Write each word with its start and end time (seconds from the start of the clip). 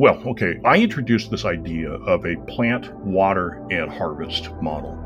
Well, 0.00 0.16
okay, 0.28 0.58
I 0.64 0.78
introduced 0.78 1.30
this 1.30 1.44
idea 1.44 1.90
of 1.90 2.24
a 2.24 2.34
plant, 2.46 2.90
water, 3.00 3.62
and 3.70 3.92
harvest 3.92 4.50
model. 4.62 4.96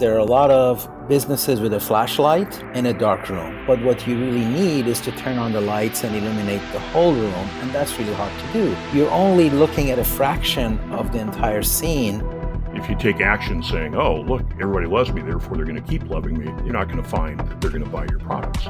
There 0.00 0.12
are 0.16 0.18
a 0.18 0.24
lot 0.24 0.50
of 0.50 0.90
businesses 1.08 1.60
with 1.60 1.72
a 1.72 1.78
flashlight 1.78 2.60
in 2.74 2.86
a 2.86 2.92
dark 2.92 3.28
room, 3.28 3.64
but 3.64 3.80
what 3.84 4.08
you 4.08 4.18
really 4.18 4.44
need 4.44 4.88
is 4.88 5.00
to 5.02 5.12
turn 5.12 5.38
on 5.38 5.52
the 5.52 5.60
lights 5.60 6.02
and 6.02 6.16
illuminate 6.16 6.62
the 6.72 6.80
whole 6.80 7.12
room, 7.12 7.32
and 7.60 7.70
that's 7.70 7.96
really 7.96 8.12
hard 8.14 8.32
to 8.40 8.52
do. 8.52 8.76
You're 8.92 9.12
only 9.12 9.50
looking 9.50 9.92
at 9.92 10.00
a 10.00 10.04
fraction 10.04 10.80
of 10.90 11.12
the 11.12 11.20
entire 11.20 11.62
scene. 11.62 12.20
If 12.74 12.90
you 12.90 12.96
take 12.96 13.20
action 13.20 13.62
saying, 13.62 13.94
oh, 13.94 14.22
look, 14.22 14.42
everybody 14.54 14.86
loves 14.86 15.12
me, 15.12 15.22
therefore 15.22 15.58
they're 15.58 15.64
going 15.64 15.80
to 15.80 15.88
keep 15.88 16.10
loving 16.10 16.36
me, 16.36 16.46
you're 16.64 16.72
not 16.72 16.88
going 16.88 17.00
to 17.00 17.08
find 17.08 17.38
that 17.38 17.60
they're 17.60 17.70
going 17.70 17.84
to 17.84 17.90
buy 17.90 18.04
your 18.10 18.18
products. 18.18 18.66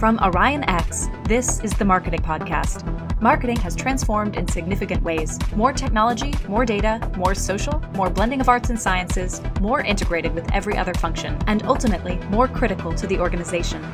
From 0.00 0.16
OrionX, 0.16 1.28
this 1.28 1.60
is 1.60 1.74
the 1.74 1.84
Marketing 1.84 2.22
Podcast. 2.22 2.86
Marketing 3.20 3.58
has 3.58 3.76
transformed 3.76 4.34
in 4.34 4.48
significant 4.48 5.02
ways. 5.02 5.38
More 5.54 5.74
technology, 5.74 6.32
more 6.48 6.64
data, 6.64 7.06
more 7.18 7.34
social, 7.34 7.80
more 7.96 8.08
blending 8.08 8.40
of 8.40 8.48
arts 8.48 8.70
and 8.70 8.80
sciences, 8.80 9.42
more 9.60 9.82
integrated 9.82 10.34
with 10.34 10.50
every 10.52 10.74
other 10.74 10.94
function, 10.94 11.36
and 11.46 11.62
ultimately 11.64 12.16
more 12.30 12.48
critical 12.48 12.94
to 12.94 13.06
the 13.06 13.18
organization. 13.18 13.86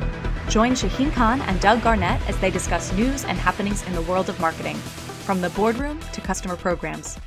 Join 0.47 0.75
Shahin 0.75 1.11
Khan 1.11 1.41
and 1.41 1.59
Doug 1.59 1.83
Garnett 1.83 2.21
as 2.29 2.37
they 2.37 2.51
discuss 2.51 2.93
news 2.93 3.25
and 3.25 3.37
happenings 3.37 3.85
in 3.85 3.91
the 3.91 4.03
world 4.03 4.29
of 4.29 4.39
marketing, 4.39 4.77
from 5.25 5.41
the 5.41 5.49
boardroom 5.49 5.99
to 6.13 6.21
customer 6.21 6.55
programs. 6.55 7.19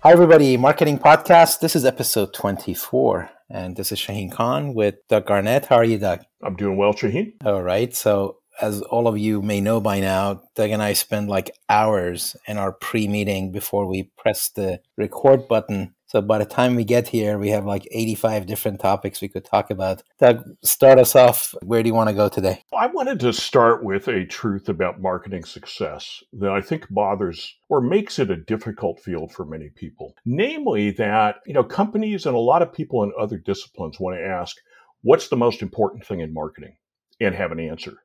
Hi, 0.00 0.10
everybody. 0.10 0.56
Marketing 0.56 0.98
Podcast. 0.98 1.60
This 1.60 1.76
is 1.76 1.84
episode 1.84 2.34
24. 2.34 3.30
And 3.48 3.76
this 3.76 3.92
is 3.92 4.00
Shahin 4.00 4.30
Khan 4.30 4.74
with 4.74 4.96
Doug 5.06 5.26
Garnett. 5.26 5.66
How 5.66 5.76
are 5.76 5.84
you, 5.84 5.98
Doug? 5.98 6.24
I'm 6.42 6.56
doing 6.56 6.76
well, 6.76 6.94
Shahin. 6.94 7.34
All 7.44 7.62
right. 7.62 7.94
So, 7.94 8.36
as 8.60 8.82
all 8.82 9.08
of 9.08 9.16
you 9.16 9.40
may 9.40 9.60
know 9.60 9.80
by 9.80 10.00
now, 10.00 10.42
Doug 10.54 10.70
and 10.70 10.82
I 10.82 10.92
spend 10.92 11.28
like 11.28 11.50
hours 11.68 12.36
in 12.46 12.58
our 12.58 12.72
pre 12.72 13.08
meeting 13.08 13.52
before 13.52 13.86
we 13.86 14.10
press 14.16 14.50
the 14.50 14.80
record 14.96 15.48
button 15.48 15.94
so 16.10 16.20
by 16.20 16.38
the 16.38 16.44
time 16.44 16.74
we 16.74 16.82
get 16.82 17.06
here, 17.06 17.38
we 17.38 17.50
have 17.50 17.64
like 17.64 17.86
85 17.88 18.44
different 18.46 18.80
topics 18.80 19.20
we 19.20 19.28
could 19.28 19.44
talk 19.44 19.70
about. 19.70 20.02
Doug, 20.18 20.42
start 20.64 20.98
us 20.98 21.14
off. 21.14 21.54
Where 21.62 21.84
do 21.84 21.88
you 21.88 21.94
want 21.94 22.08
to 22.08 22.16
go 22.16 22.28
today? 22.28 22.64
I 22.76 22.88
wanted 22.88 23.20
to 23.20 23.32
start 23.32 23.84
with 23.84 24.08
a 24.08 24.26
truth 24.26 24.68
about 24.68 25.00
marketing 25.00 25.44
success 25.44 26.24
that 26.32 26.50
I 26.50 26.62
think 26.62 26.90
bothers 26.90 27.54
or 27.68 27.80
makes 27.80 28.18
it 28.18 28.28
a 28.28 28.36
difficult 28.36 28.98
field 28.98 29.30
for 29.30 29.44
many 29.44 29.68
people. 29.68 30.16
Namely, 30.26 30.90
that, 30.90 31.36
you 31.46 31.54
know, 31.54 31.62
companies 31.62 32.26
and 32.26 32.34
a 32.34 32.40
lot 32.40 32.62
of 32.62 32.72
people 32.72 33.04
in 33.04 33.12
other 33.16 33.38
disciplines 33.38 34.00
want 34.00 34.18
to 34.18 34.26
ask, 34.26 34.56
what's 35.02 35.28
the 35.28 35.36
most 35.36 35.62
important 35.62 36.06
thing 36.06 36.20
in 36.20 36.32
marketing? 36.32 36.76
And 37.20 37.34
have 37.34 37.52
an 37.52 37.60
answer. 37.60 37.98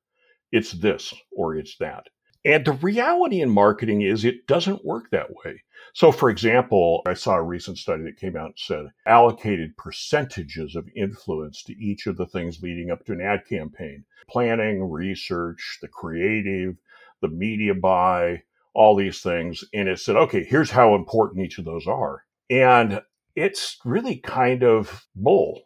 It's 0.51 0.71
this 0.71 1.13
or 1.31 1.55
it's 1.55 1.77
that. 1.77 2.07
And 2.43 2.63
the 2.63 2.73
reality 2.73 3.41
in 3.41 3.49
marketing 3.49 4.01
is 4.01 4.23
it 4.23 4.45
doesn't 4.45 4.85
work 4.85 5.09
that 5.11 5.29
way. 5.31 5.63
So, 5.93 6.11
for 6.11 6.29
example, 6.29 7.01
I 7.07 7.13
saw 7.13 7.35
a 7.35 7.43
recent 7.43 7.77
study 7.77 8.03
that 8.03 8.19
came 8.19 8.35
out 8.35 8.47
and 8.47 8.57
said 8.57 8.85
allocated 9.07 9.77
percentages 9.77 10.75
of 10.75 10.87
influence 10.95 11.63
to 11.63 11.73
each 11.73 12.05
of 12.05 12.17
the 12.17 12.27
things 12.27 12.61
leading 12.61 12.91
up 12.91 13.05
to 13.05 13.13
an 13.13 13.21
ad 13.21 13.45
campaign 13.47 14.05
planning, 14.29 14.83
research, 14.83 15.79
the 15.81 15.87
creative, 15.87 16.75
the 17.21 17.27
media 17.27 17.73
buy, 17.73 18.43
all 18.73 18.95
these 18.95 19.21
things. 19.21 19.63
And 19.73 19.87
it 19.87 19.99
said, 19.99 20.15
okay, 20.15 20.43
here's 20.43 20.71
how 20.71 20.95
important 20.95 21.45
each 21.45 21.57
of 21.57 21.65
those 21.65 21.87
are. 21.87 22.23
And 22.49 23.01
it's 23.35 23.77
really 23.85 24.17
kind 24.17 24.63
of 24.63 25.05
bull 25.15 25.61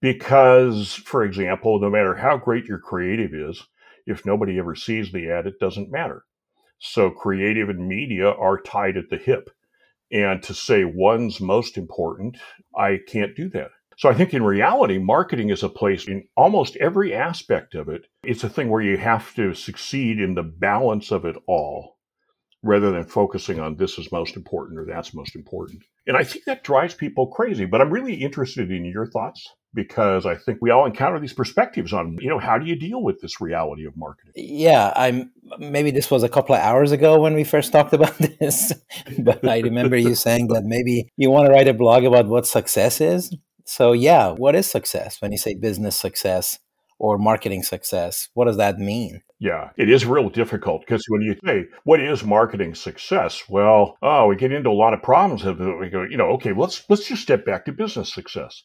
because, 0.00 0.94
for 0.94 1.24
example, 1.24 1.80
no 1.80 1.90
matter 1.90 2.14
how 2.14 2.36
great 2.36 2.66
your 2.66 2.78
creative 2.78 3.34
is, 3.34 3.66
if 4.06 4.24
nobody 4.24 4.58
ever 4.58 4.74
sees 4.74 5.10
the 5.10 5.30
ad, 5.30 5.46
it 5.46 5.58
doesn't 5.58 5.90
matter. 5.90 6.24
So 6.78 7.10
creative 7.10 7.68
and 7.68 7.88
media 7.88 8.30
are 8.30 8.60
tied 8.60 8.96
at 8.96 9.10
the 9.10 9.16
hip. 9.16 9.50
And 10.12 10.42
to 10.44 10.54
say 10.54 10.84
one's 10.84 11.40
most 11.40 11.76
important, 11.76 12.38
I 12.76 13.00
can't 13.08 13.34
do 13.34 13.48
that. 13.50 13.70
So 13.98 14.10
I 14.10 14.14
think 14.14 14.34
in 14.34 14.44
reality, 14.44 14.98
marketing 14.98 15.48
is 15.48 15.62
a 15.62 15.70
place 15.70 16.06
in 16.06 16.28
almost 16.36 16.76
every 16.76 17.14
aspect 17.14 17.74
of 17.74 17.88
it. 17.88 18.06
It's 18.22 18.44
a 18.44 18.48
thing 18.48 18.68
where 18.68 18.82
you 18.82 18.98
have 18.98 19.34
to 19.36 19.54
succeed 19.54 20.20
in 20.20 20.34
the 20.34 20.42
balance 20.42 21.10
of 21.10 21.24
it 21.24 21.36
all 21.48 21.96
rather 22.62 22.90
than 22.90 23.04
focusing 23.04 23.58
on 23.58 23.76
this 23.76 23.98
is 23.98 24.12
most 24.12 24.36
important 24.36 24.78
or 24.78 24.84
that's 24.84 25.14
most 25.14 25.34
important. 25.34 25.82
And 26.06 26.16
I 26.16 26.24
think 26.24 26.44
that 26.44 26.64
drives 26.64 26.94
people 26.94 27.28
crazy. 27.28 27.64
But 27.64 27.80
I'm 27.80 27.90
really 27.90 28.14
interested 28.14 28.70
in 28.70 28.84
your 28.84 29.06
thoughts 29.06 29.48
because 29.76 30.26
I 30.26 30.34
think 30.34 30.58
we 30.60 30.70
all 30.70 30.86
encounter 30.86 31.20
these 31.20 31.34
perspectives 31.34 31.92
on, 31.92 32.18
you 32.20 32.28
know, 32.28 32.40
how 32.40 32.58
do 32.58 32.66
you 32.66 32.74
deal 32.74 33.02
with 33.02 33.20
this 33.20 33.40
reality 33.40 33.86
of 33.86 33.96
marketing? 33.96 34.32
Yeah, 34.34 34.92
I'm 34.96 35.30
maybe 35.58 35.92
this 35.92 36.10
was 36.10 36.24
a 36.24 36.28
couple 36.28 36.56
of 36.56 36.62
hours 36.62 36.90
ago 36.90 37.20
when 37.20 37.34
we 37.34 37.44
first 37.44 37.70
talked 37.70 37.92
about 37.92 38.16
this, 38.40 38.72
but 39.18 39.46
I 39.46 39.60
remember 39.60 39.96
you 39.96 40.16
saying 40.16 40.48
that 40.48 40.64
maybe 40.64 41.12
you 41.16 41.30
want 41.30 41.46
to 41.46 41.52
write 41.52 41.68
a 41.68 41.74
blog 41.74 42.02
about 42.04 42.26
what 42.26 42.46
success 42.46 43.00
is. 43.00 43.36
So, 43.64 43.92
yeah, 43.92 44.30
what 44.30 44.56
is 44.56 44.68
success 44.68 45.20
when 45.20 45.30
you 45.30 45.38
say 45.38 45.54
business 45.54 45.96
success 45.96 46.58
or 46.98 47.18
marketing 47.18 47.62
success? 47.62 48.28
What 48.34 48.46
does 48.46 48.56
that 48.56 48.78
mean? 48.78 49.22
Yeah, 49.38 49.70
it 49.76 49.90
is 49.90 50.06
real 50.06 50.30
difficult 50.30 50.80
because 50.80 51.04
when 51.08 51.20
you 51.20 51.36
say, 51.44 51.66
what 51.84 52.00
is 52.00 52.24
marketing 52.24 52.74
success? 52.74 53.42
Well, 53.48 53.98
oh, 54.00 54.28
we 54.28 54.36
get 54.36 54.52
into 54.52 54.70
a 54.70 54.72
lot 54.72 54.94
of 54.94 55.02
problems. 55.02 55.44
We 55.44 55.90
go, 55.90 56.04
you 56.04 56.16
know, 56.16 56.30
okay, 56.36 56.54
let's 56.54 56.82
let's 56.88 57.06
just 57.06 57.22
step 57.22 57.44
back 57.44 57.66
to 57.66 57.72
business 57.72 58.14
success. 58.14 58.62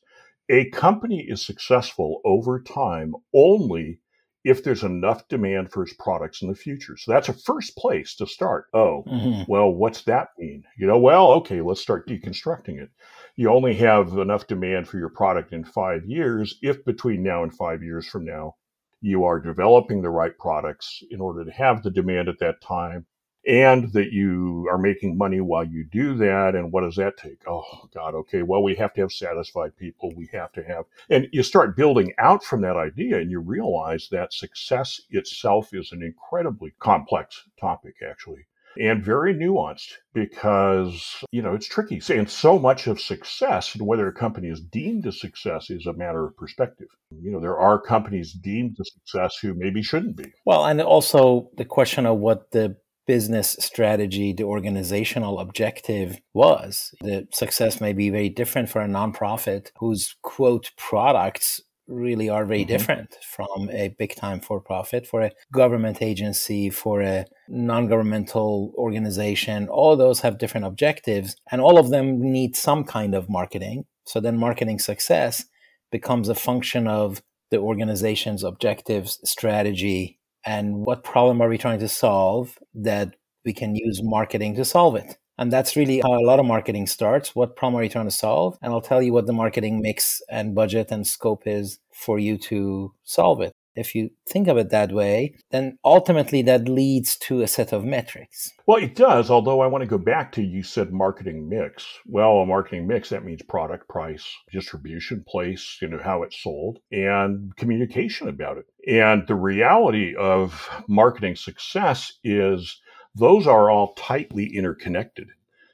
A 0.51 0.69
company 0.71 1.21
is 1.21 1.41
successful 1.41 2.19
over 2.25 2.61
time 2.61 3.15
only 3.33 4.01
if 4.43 4.65
there's 4.65 4.83
enough 4.83 5.25
demand 5.29 5.71
for 5.71 5.83
its 5.83 5.93
products 5.93 6.41
in 6.41 6.49
the 6.49 6.55
future. 6.55 6.97
So 6.97 7.13
that's 7.13 7.29
a 7.29 7.33
first 7.33 7.77
place 7.77 8.15
to 8.17 8.27
start. 8.27 8.65
Oh, 8.73 9.05
mm-hmm. 9.07 9.49
well, 9.49 9.71
what's 9.71 10.01
that 10.03 10.27
mean? 10.37 10.65
You 10.77 10.87
know, 10.87 10.97
well, 10.97 11.31
okay, 11.35 11.61
let's 11.61 11.79
start 11.79 12.05
deconstructing 12.05 12.81
it. 12.81 12.89
You 13.37 13.49
only 13.49 13.73
have 13.75 14.17
enough 14.17 14.47
demand 14.47 14.89
for 14.89 14.97
your 14.97 15.07
product 15.07 15.53
in 15.53 15.63
five 15.63 16.03
years 16.05 16.59
if 16.61 16.83
between 16.83 17.23
now 17.23 17.43
and 17.43 17.55
five 17.55 17.81
years 17.81 18.05
from 18.05 18.25
now, 18.25 18.55
you 18.99 19.23
are 19.23 19.39
developing 19.39 20.01
the 20.01 20.09
right 20.09 20.37
products 20.37 21.01
in 21.11 21.21
order 21.21 21.45
to 21.45 21.51
have 21.51 21.81
the 21.81 21.91
demand 21.91 22.27
at 22.27 22.39
that 22.39 22.59
time 22.61 23.05
and 23.47 23.91
that 23.93 24.11
you 24.11 24.67
are 24.71 24.77
making 24.77 25.17
money 25.17 25.41
while 25.41 25.63
you 25.63 25.83
do 25.83 26.15
that. 26.17 26.55
And 26.55 26.71
what 26.71 26.81
does 26.81 26.95
that 26.95 27.17
take? 27.17 27.41
Oh, 27.47 27.63
God, 27.93 28.13
okay. 28.15 28.43
Well, 28.43 28.63
we 28.63 28.75
have 28.75 28.93
to 28.93 29.01
have 29.01 29.11
satisfied 29.11 29.75
people. 29.77 30.13
We 30.15 30.29
have 30.33 30.51
to 30.53 30.63
have, 30.63 30.85
and 31.09 31.27
you 31.31 31.43
start 31.43 31.75
building 31.75 32.13
out 32.17 32.43
from 32.43 32.61
that 32.61 32.77
idea 32.77 33.17
and 33.17 33.31
you 33.31 33.39
realize 33.39 34.07
that 34.11 34.33
success 34.33 35.01
itself 35.09 35.73
is 35.73 35.91
an 35.91 36.03
incredibly 36.03 36.73
complex 36.79 37.43
topic, 37.59 37.95
actually. 38.07 38.45
And 38.79 39.03
very 39.03 39.33
nuanced 39.33 39.95
because, 40.13 41.25
you 41.31 41.41
know, 41.41 41.53
it's 41.53 41.67
tricky. 41.67 42.01
And 42.09 42.29
so 42.29 42.57
much 42.57 42.87
of 42.87 43.01
success 43.01 43.75
and 43.75 43.85
whether 43.85 44.07
a 44.07 44.13
company 44.13 44.47
is 44.47 44.61
deemed 44.61 45.05
a 45.05 45.11
success 45.11 45.69
is 45.69 45.87
a 45.87 45.93
matter 45.93 46.25
of 46.25 46.37
perspective. 46.37 46.87
You 47.21 47.31
know, 47.31 47.41
there 47.41 47.57
are 47.57 47.81
companies 47.81 48.31
deemed 48.31 48.77
a 48.79 48.85
success 48.85 49.37
who 49.41 49.55
maybe 49.55 49.83
shouldn't 49.83 50.15
be. 50.15 50.31
Well, 50.45 50.65
and 50.65 50.79
also 50.79 51.49
the 51.57 51.65
question 51.65 52.05
of 52.05 52.19
what 52.19 52.51
the 52.51 52.77
business 53.07 53.55
strategy, 53.59 54.33
the 54.33 54.43
organizational 54.43 55.39
objective 55.39 56.19
was. 56.33 56.93
The 57.01 57.27
success 57.33 57.81
may 57.81 57.93
be 57.93 58.09
very 58.09 58.29
different 58.29 58.69
for 58.69 58.81
a 58.81 58.87
nonprofit 58.87 59.71
whose 59.77 60.15
quote 60.21 60.71
products 60.77 61.61
really 61.87 62.29
are 62.29 62.45
very 62.45 62.61
mm-hmm. 62.61 62.69
different 62.69 63.17
from 63.21 63.69
a 63.71 63.93
big 63.99 64.15
time 64.15 64.39
for 64.39 64.61
profit, 64.61 65.05
for 65.05 65.21
a 65.21 65.31
government 65.51 66.01
agency, 66.01 66.69
for 66.69 67.01
a 67.01 67.25
non 67.49 67.87
governmental 67.87 68.73
organization. 68.77 69.67
All 69.67 69.95
those 69.95 70.21
have 70.21 70.37
different 70.37 70.65
objectives, 70.65 71.35
and 71.51 71.61
all 71.61 71.77
of 71.77 71.89
them 71.89 72.21
need 72.21 72.55
some 72.55 72.83
kind 72.83 73.13
of 73.13 73.29
marketing. 73.29 73.85
So 74.05 74.19
then, 74.19 74.37
marketing 74.37 74.79
success 74.79 75.45
becomes 75.91 76.29
a 76.29 76.35
function 76.35 76.87
of 76.87 77.21
the 77.49 77.57
organization's 77.57 78.43
objectives, 78.43 79.19
strategy, 79.29 80.17
and 80.45 80.85
what 80.85 81.03
problem 81.03 81.41
are 81.41 81.49
we 81.49 81.57
trying 81.57 81.79
to 81.79 81.87
solve 81.87 82.57
that 82.73 83.15
we 83.45 83.53
can 83.53 83.75
use 83.75 84.01
marketing 84.03 84.55
to 84.55 84.65
solve 84.65 84.95
it. 84.95 85.17
And 85.37 85.51
that's 85.51 85.75
really 85.75 86.01
how 86.01 86.13
a 86.13 86.25
lot 86.25 86.39
of 86.39 86.45
marketing 86.45 86.85
starts. 86.85 87.35
What 87.35 87.55
problem 87.55 87.79
are 87.79 87.83
you 87.83 87.89
trying 87.89 88.05
to 88.05 88.11
solve? 88.11 88.57
And 88.61 88.71
I'll 88.71 88.81
tell 88.81 89.01
you 89.01 89.13
what 89.13 89.25
the 89.25 89.33
marketing 89.33 89.81
mix 89.81 90.21
and 90.29 90.53
budget 90.53 90.91
and 90.91 91.07
scope 91.07 91.43
is 91.47 91.79
for 91.91 92.19
you 92.19 92.37
to 92.37 92.93
solve 93.03 93.41
it. 93.41 93.51
If 93.75 93.95
you 93.95 94.11
think 94.27 94.47
of 94.47 94.57
it 94.57 94.69
that 94.69 94.91
way, 94.91 95.35
then 95.51 95.77
ultimately 95.83 96.41
that 96.43 96.67
leads 96.67 97.15
to 97.19 97.41
a 97.41 97.47
set 97.47 97.71
of 97.71 97.85
metrics. 97.85 98.51
Well, 98.67 98.83
it 98.83 98.95
does, 98.95 99.29
although 99.29 99.61
I 99.61 99.67
want 99.67 99.81
to 99.81 99.87
go 99.87 99.97
back 99.97 100.31
to 100.33 100.41
you 100.41 100.63
said 100.63 100.91
marketing 100.91 101.47
mix. 101.47 101.85
Well, 102.05 102.39
a 102.39 102.45
marketing 102.45 102.87
mix, 102.87 103.09
that 103.09 103.23
means 103.23 103.41
product, 103.43 103.87
price, 103.87 104.27
distribution, 104.51 105.23
place, 105.27 105.77
you 105.81 105.87
know, 105.87 105.99
how 106.03 106.23
it's 106.23 106.41
sold, 106.41 106.79
and 106.91 107.55
communication 107.55 108.27
about 108.27 108.57
it. 108.57 108.65
And 108.87 109.27
the 109.27 109.35
reality 109.35 110.15
of 110.15 110.69
marketing 110.87 111.35
success 111.35 112.13
is 112.23 112.81
those 113.15 113.47
are 113.47 113.69
all 113.69 113.93
tightly 113.95 114.55
interconnected. 114.55 115.27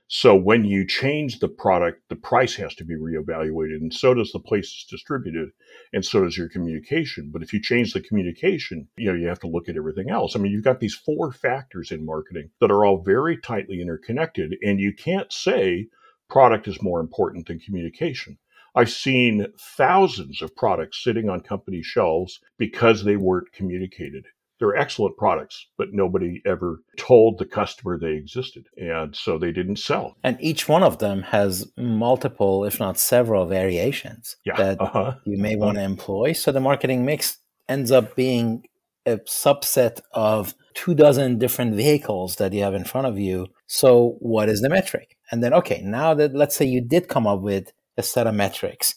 So 0.10 0.36
when 0.36 0.64
you 0.64 0.88
change 0.88 1.40
the 1.40 1.50
product, 1.50 2.08
the 2.08 2.16
price 2.16 2.56
has 2.56 2.74
to 2.76 2.86
be 2.86 2.96
reevaluated, 2.96 3.76
and 3.82 3.94
so 3.94 4.14
does 4.14 4.32
the 4.32 4.40
place 4.40 4.68
it's 4.68 4.86
distributed, 4.86 5.50
and 5.92 6.06
so 6.06 6.24
does 6.24 6.38
your 6.38 6.48
communication. 6.48 7.30
But 7.30 7.44
if 7.44 7.52
you 7.52 7.62
change 7.62 7.92
the 7.92 8.00
communication, 8.00 8.88
you 8.96 9.12
know 9.12 9.18
you 9.18 9.28
have 9.28 9.42
to 9.42 9.50
look 9.50 9.68
at 9.68 9.76
everything 9.76 10.10
else. 10.10 10.34
I 10.34 10.40
mean, 10.40 10.54
you've 10.54 10.64
got 10.64 10.80
these 10.80 10.96
four 10.96 11.34
factors 11.34 11.92
in 11.92 12.06
marketing 12.06 12.52
that 12.62 12.72
are 12.72 12.86
all 12.86 13.04
very 13.04 13.38
tightly 13.38 13.82
interconnected, 13.82 14.56
and 14.62 14.80
you 14.80 14.94
can't 14.94 15.32
say 15.34 15.88
product 16.30 16.70
is 16.70 16.82
more 16.82 17.02
important 17.02 17.48
than 17.48 17.60
communication. 17.60 18.38
I've 18.76 18.92
seen 18.92 19.48
thousands 19.60 20.42
of 20.42 20.56
products 20.56 21.04
sitting 21.04 21.30
on 21.30 21.42
company 21.42 21.82
shelves 21.82 22.40
because 22.58 23.04
they 23.04 23.18
weren't 23.18 23.52
communicated. 23.52 24.28
They're 24.60 24.76
excellent 24.76 25.18
products, 25.18 25.68
but 25.78 25.90
nobody 25.92 26.42
ever 26.46 26.82
told 26.98 27.38
the 27.38 27.46
customer 27.46 28.00
they 28.00 28.14
existed. 28.14 28.68
And 28.78 29.16
so 29.16 29.38
they 29.38 29.52
didn't 29.52 29.78
sell. 29.78 30.16
And 30.24 30.38
each 30.40 30.68
one 30.68 30.84
of 30.84 30.98
them 30.98 31.22
has 31.24 31.72
multiple, 31.78 32.66
if 32.66 32.80
not 32.80 32.98
several, 32.98 33.46
variations 33.46 34.36
yeah. 34.46 34.56
that 34.56 34.82
uh-huh. 34.82 35.16
you 35.26 35.38
may 35.38 35.56
uh-huh. 35.56 35.66
want 35.66 35.78
to 35.78 35.84
employ. 35.84 36.34
So 36.34 36.52
the 36.52 36.60
marketing 36.60 37.06
mix 37.06 37.38
ends 37.70 37.92
up 37.92 38.16
being 38.16 38.64
a 39.06 39.18
subset 39.20 40.02
of 40.12 40.54
two 40.74 40.94
dozen 40.94 41.40
different 41.40 41.76
vehicles 41.76 42.36
that 42.36 42.54
you 42.54 42.62
have 42.64 42.74
in 42.74 42.84
front 42.84 43.08
of 43.08 43.18
you. 43.18 43.48
So 43.68 44.18
what 44.20 44.50
is 44.50 44.62
the 44.62 44.70
metric? 44.70 45.18
And 45.32 45.44
then, 45.44 45.54
okay, 45.54 45.82
now 45.84 46.14
that 46.14 46.36
let's 46.36 46.56
say 46.56 46.66
you 46.66 46.82
did 46.82 47.08
come 47.08 47.26
up 47.26 47.42
with 47.42 47.72
a 47.98 48.04
set 48.04 48.28
of 48.28 48.36
metrics, 48.36 48.96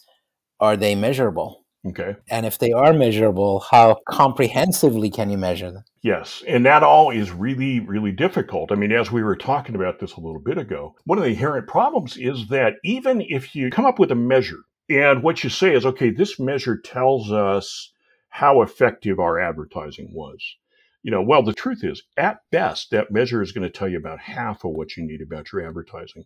are 0.59 0.77
they 0.77 0.95
measurable? 0.95 1.60
Okay. 1.83 2.15
And 2.29 2.45
if 2.45 2.59
they 2.59 2.71
are 2.71 2.93
measurable, 2.93 3.61
how 3.71 3.97
comprehensively 4.07 5.09
can 5.09 5.31
you 5.31 5.37
measure 5.37 5.71
them? 5.71 5.83
Yes. 6.03 6.43
And 6.47 6.65
that 6.65 6.83
all 6.83 7.09
is 7.09 7.31
really, 7.31 7.79
really 7.79 8.11
difficult. 8.11 8.71
I 8.71 8.75
mean, 8.75 8.91
as 8.91 9.11
we 9.11 9.23
were 9.23 9.35
talking 9.35 9.73
about 9.73 9.99
this 9.99 10.13
a 10.13 10.19
little 10.19 10.39
bit 10.39 10.59
ago, 10.59 10.95
one 11.05 11.17
of 11.17 11.23
the 11.23 11.31
inherent 11.31 11.67
problems 11.67 12.17
is 12.17 12.47
that 12.49 12.75
even 12.83 13.21
if 13.21 13.55
you 13.55 13.71
come 13.71 13.85
up 13.85 13.97
with 13.97 14.11
a 14.11 14.15
measure 14.15 14.59
and 14.89 15.23
what 15.23 15.43
you 15.43 15.49
say 15.49 15.73
is, 15.73 15.85
okay, 15.85 16.11
this 16.11 16.39
measure 16.39 16.77
tells 16.77 17.31
us 17.31 17.91
how 18.29 18.61
effective 18.61 19.19
our 19.19 19.39
advertising 19.39 20.09
was. 20.13 20.55
You 21.03 21.09
know, 21.09 21.23
well, 21.23 21.41
the 21.41 21.53
truth 21.53 21.83
is, 21.83 22.03
at 22.15 22.41
best, 22.51 22.91
that 22.91 23.11
measure 23.11 23.41
is 23.41 23.51
going 23.51 23.63
to 23.63 23.75
tell 23.75 23.89
you 23.89 23.97
about 23.97 24.19
half 24.19 24.63
of 24.63 24.71
what 24.71 24.95
you 24.95 25.03
need 25.03 25.21
about 25.21 25.51
your 25.51 25.67
advertising. 25.67 26.25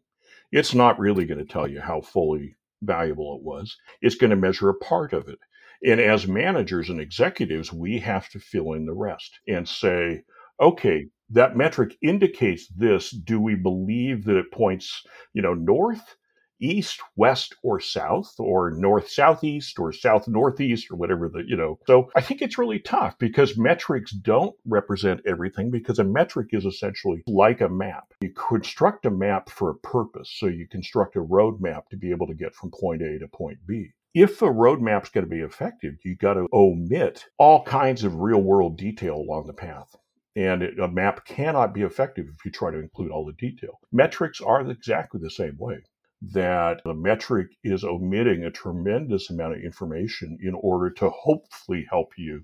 It's 0.52 0.74
not 0.74 1.00
really 1.00 1.26
going 1.26 1.40
to 1.40 1.46
tell 1.46 1.68
you 1.68 1.80
how 1.80 2.02
fully 2.02 2.58
valuable 2.82 3.38
it 3.38 3.44
was. 3.44 3.76
It's 4.02 4.16
going 4.16 4.32
to 4.32 4.36
measure 4.36 4.70
a 4.70 4.76
part 4.76 5.14
of 5.14 5.28
it. 5.28 5.40
And 5.86 6.00
as 6.00 6.28
managers 6.28 6.90
and 6.90 7.00
executives, 7.00 7.72
we 7.72 8.00
have 8.00 8.30
to 8.30 8.40
fill 8.40 8.74
in 8.74 8.86
the 8.86 8.94
rest 8.94 9.40
and 9.48 9.68
say, 9.68 10.24
okay, 10.60 11.08
that 11.30 11.58
metric 11.58 11.96
indicates 12.02 12.68
this. 12.68 13.12
Do 13.12 13.40
we 13.40 13.56
believe 13.56 14.26
that 14.26 14.38
it 14.38 14.52
points, 14.52 15.04
you 15.34 15.42
know, 15.42 15.54
north, 15.54 16.16
east, 16.60 17.02
west, 17.16 17.56
or 17.64 17.80
south, 17.80 18.34
or 18.40 18.72
north, 18.72 19.10
southeast, 19.10 19.80
or 19.80 19.92
south, 19.92 20.28
northeast, 20.28 20.90
or 20.92 20.96
whatever 20.96 21.30
the, 21.30 21.44
you 21.48 21.56
know. 21.56 21.80
So 21.88 22.10
I 22.16 22.22
think 22.22 22.42
it's 22.42 22.58
really 22.58 22.80
tough 22.80 23.18
because 23.20 23.58
metrics 23.58 24.12
don't 24.12 24.56
represent 24.66 25.22
everything 25.26 25.72
because 25.72 26.00
a 26.00 26.04
metric 26.04 26.50
is 26.52 26.66
essentially 26.66 27.24
like 27.28 27.62
a 27.62 27.70
map. 27.70 28.14
You 28.22 28.32
construct 28.32 29.06
a 29.06 29.12
map 29.12 29.50
for 29.50 29.70
a 29.70 29.76
purpose. 29.76 30.34
So 30.38 30.48
you 30.48 30.68
construct 30.68 31.16
a 31.16 31.22
roadmap 31.22 31.88
to 31.90 31.98
be 31.98 32.12
able 32.12 32.28
to 32.28 32.34
get 32.34 32.56
from 32.56 32.72
point 32.72 33.02
A 33.02 33.20
to 33.20 33.28
point 33.28 33.60
B 33.68 33.92
if 34.16 34.42
a 34.42 34.46
roadmap's 34.46 35.10
going 35.10 35.26
to 35.26 35.30
be 35.30 35.42
effective, 35.42 35.96
you 36.06 36.16
got 36.16 36.36
to 36.36 36.48
omit 36.54 37.26
all 37.38 37.64
kinds 37.66 38.06
of 38.06 38.22
real 38.22 38.42
world 38.42 38.78
detail 38.78 39.16
along 39.16 39.46
the 39.46 39.54
path. 39.54 39.94
And 40.38 40.64
it, 40.64 40.80
a 40.80 40.88
map 40.88 41.26
cannot 41.26 41.74
be 41.74 41.82
effective 41.82 42.28
if 42.30 42.46
you 42.46 42.52
try 42.52 42.72
to 42.72 42.80
include 42.80 43.12
all 43.12 43.26
the 43.26 43.34
detail. 43.34 43.80
Metrics 43.92 44.40
are 44.40 44.62
exactly 44.70 45.20
the 45.22 45.30
same 45.30 45.58
way 45.60 45.84
that 46.22 46.82
the 46.84 46.94
metric 46.94 47.50
is 47.64 47.84
omitting 47.84 48.44
a 48.44 48.52
tremendous 48.52 49.30
amount 49.30 49.54
of 49.54 49.64
information 49.64 50.38
in 50.42 50.54
order 50.56 50.90
to 50.90 51.10
hopefully 51.10 51.86
help 51.90 52.14
you 52.18 52.44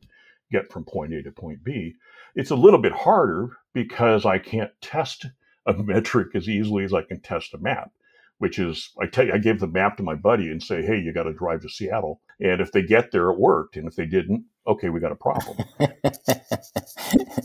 get 0.51 0.71
from 0.71 0.83
point 0.85 1.13
A 1.13 1.23
to 1.23 1.31
point 1.31 1.63
B. 1.63 1.95
It's 2.35 2.51
a 2.51 2.55
little 2.55 2.79
bit 2.79 2.91
harder 2.91 3.57
because 3.73 4.25
I 4.25 4.37
can't 4.37 4.71
test 4.81 5.25
a 5.65 5.73
metric 5.83 6.35
as 6.35 6.49
easily 6.49 6.83
as 6.83 6.93
I 6.93 7.01
can 7.03 7.21
test 7.21 7.53
a 7.53 7.57
map 7.57 7.91
which 8.41 8.57
is 8.57 8.89
I 8.99 9.05
tell 9.05 9.27
you, 9.27 9.33
I 9.33 9.37
gave 9.37 9.59
the 9.59 9.67
map 9.67 9.97
to 9.97 10.03
my 10.03 10.15
buddy 10.15 10.49
and 10.49 10.63
say, 10.63 10.81
hey, 10.81 10.99
you 10.99 11.13
got 11.13 11.25
to 11.25 11.33
drive 11.33 11.61
to 11.61 11.69
Seattle. 11.69 12.21
And 12.39 12.59
if 12.59 12.71
they 12.71 12.81
get 12.81 13.11
there, 13.11 13.29
it 13.29 13.37
worked. 13.37 13.77
And 13.77 13.87
if 13.87 13.95
they 13.95 14.07
didn't, 14.07 14.45
okay, 14.67 14.89
we 14.89 14.99
got 14.99 15.11
a 15.11 15.15
problem. 15.15 15.57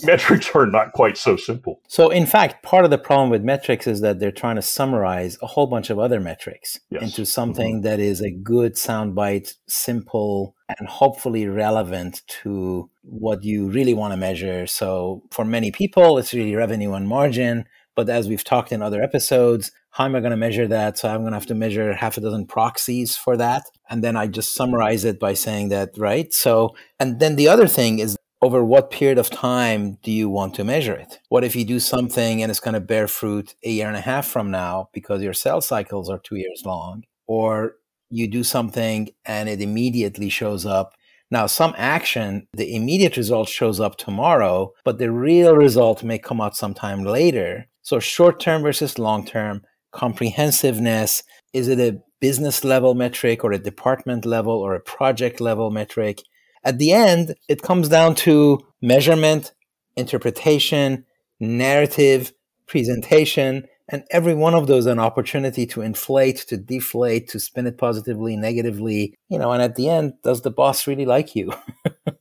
metrics 0.03 0.55
are 0.55 0.67
not 0.67 0.93
quite 0.93 1.17
so 1.17 1.37
simple. 1.37 1.81
So, 1.89 2.11
in 2.11 2.27
fact, 2.27 2.63
part 2.63 2.85
of 2.85 2.91
the 2.91 2.99
problem 2.99 3.31
with 3.31 3.43
metrics 3.43 3.87
is 3.87 4.01
that 4.01 4.19
they're 4.19 4.33
trying 4.33 4.57
to 4.57 4.63
summarize 4.63 5.39
a 5.43 5.47
whole 5.47 5.67
bunch 5.67 5.91
of 5.91 5.99
other 5.99 6.21
metrics 6.21 6.79
yes. 6.91 7.03
into 7.03 7.25
something 7.25 7.77
mm-hmm. 7.77 7.89
that 7.89 8.01
is 8.01 8.21
a 8.21 8.31
good 8.31 8.75
soundbite, 8.75 9.55
simple, 9.67 10.55
and 10.79 10.89
hopefully 10.89 11.47
relevant 11.47 12.23
to 12.27 12.91
what 13.03 13.45
you 13.45 13.71
really 13.71 13.95
want 13.95 14.13
to 14.13 14.17
measure. 14.17 14.67
So, 14.67 15.23
for 15.31 15.45
many 15.45 15.71
people, 15.71 16.19
it's 16.19 16.35
really 16.35 16.55
revenue 16.55 16.95
and 16.95 17.09
margin. 17.09 17.67
But 17.97 18.09
as 18.09 18.29
we've 18.29 18.45
talked 18.45 18.73
in 18.73 18.83
other 18.83 19.03
episodes, 19.03 19.73
how 19.91 20.05
am 20.05 20.15
I 20.15 20.21
going 20.21 20.31
to 20.31 20.37
measure 20.37 20.69
that? 20.69 20.99
So 20.99 21.09
I'm 21.09 21.23
going 21.23 21.33
to 21.33 21.39
have 21.39 21.47
to 21.47 21.55
measure 21.55 21.95
half 21.95 22.19
a 22.19 22.21
dozen 22.21 22.47
proxies 22.47 23.17
for 23.17 23.37
that. 23.39 23.65
And 23.89 24.05
then 24.05 24.17
I 24.17 24.27
just 24.27 24.55
summarize 24.55 25.05
it 25.05 25.19
by 25.19 25.33
saying 25.33 25.71
that, 25.71 25.97
right? 25.97 26.33
So, 26.33 26.77
and 27.01 27.19
then 27.19 27.37
the 27.37 27.49
other 27.49 27.67
thing 27.67 27.99
is 27.99 28.17
over 28.43 28.63
what 28.63 28.91
period 28.91 29.17
of 29.17 29.31
time 29.31 29.97
do 30.03 30.13
you 30.13 30.29
want 30.29 30.55
to 30.55 30.65
measure 30.65 30.95
it? 30.95 31.19
What 31.31 31.43
if 31.43 31.57
you 31.57 31.65
do 31.65 31.81
something 31.81 32.43
and 32.43 32.51
it's 32.51 32.61
going 32.61 32.75
to 32.75 32.81
bear 32.81 33.09
fruit 33.09 33.55
a 33.65 33.71
year 33.71 33.89
and 33.89 33.97
a 33.97 34.03
half 34.03 34.27
from 34.27 34.51
now 34.51 34.91
because 34.93 35.23
your 35.23 35.33
sales 35.33 35.67
cycles 35.67 36.11
are 36.11 36.19
two 36.19 36.37
years 36.37 36.63
long? 36.67 37.05
Or 37.27 37.77
you 38.11 38.29
do 38.29 38.45
something 38.45 39.09
and 39.25 39.49
it 39.49 39.63
immediately 39.63 40.29
shows 40.29 40.67
up 40.67 40.93
now, 41.31 41.47
some 41.47 41.75
action, 41.77 42.47
the 42.53 42.75
immediate 42.77 43.17
result 43.17 43.49
shows 43.49 43.81
up 43.81 43.97
tomorrow, 43.97 44.73
but 44.85 44.99
the 44.99 45.11
real 45.11 45.57
result 45.57 46.05
may 46.05 46.19
come 46.19 46.41
out 46.41 46.57
sometime 46.57 47.03
later. 47.05 47.67
So, 47.87 48.01
short 48.01 48.41
term 48.41 48.63
versus 48.63 48.99
long 48.99 49.25
term, 49.25 49.63
comprehensiveness 49.93 51.23
is 51.53 51.69
it 51.69 51.79
a 51.79 52.03
business 52.21 52.65
level 52.65 52.97
metric 52.97 53.45
or 53.45 53.53
a 53.53 53.61
department 53.61 54.27
level 54.27 54.55
or 54.55 54.75
a 54.75 54.81
project 54.81 55.41
level 55.41 55.71
metric? 55.71 56.21
At 56.65 56.79
the 56.79 56.91
end, 56.91 57.37
it 57.49 57.63
comes 57.63 57.89
down 57.89 58.17
to 58.27 58.59
measurement, 58.83 59.53
interpretation, 59.95 61.05
narrative, 61.39 62.33
presentation, 62.67 63.69
and 63.89 64.03
every 64.11 64.35
one 64.35 64.55
of 64.55 64.67
those 64.67 64.87
an 64.87 64.99
opportunity 64.99 65.65
to 65.67 65.83
inflate, 65.83 66.39
to 66.49 66.57
deflate, 66.57 67.29
to 67.29 67.39
spin 67.39 67.69
it 67.69 67.79
positively, 67.79 68.37
negatively. 68.37 69.15
You 69.29 69.39
know, 69.39 69.53
and 69.53 69.63
at 69.63 69.77
the 69.77 69.89
end, 69.89 70.15
does 70.25 70.43
the 70.43 70.51
boss 70.51 70.89
really 70.89 71.07
like 71.07 71.37
you? 71.37 71.53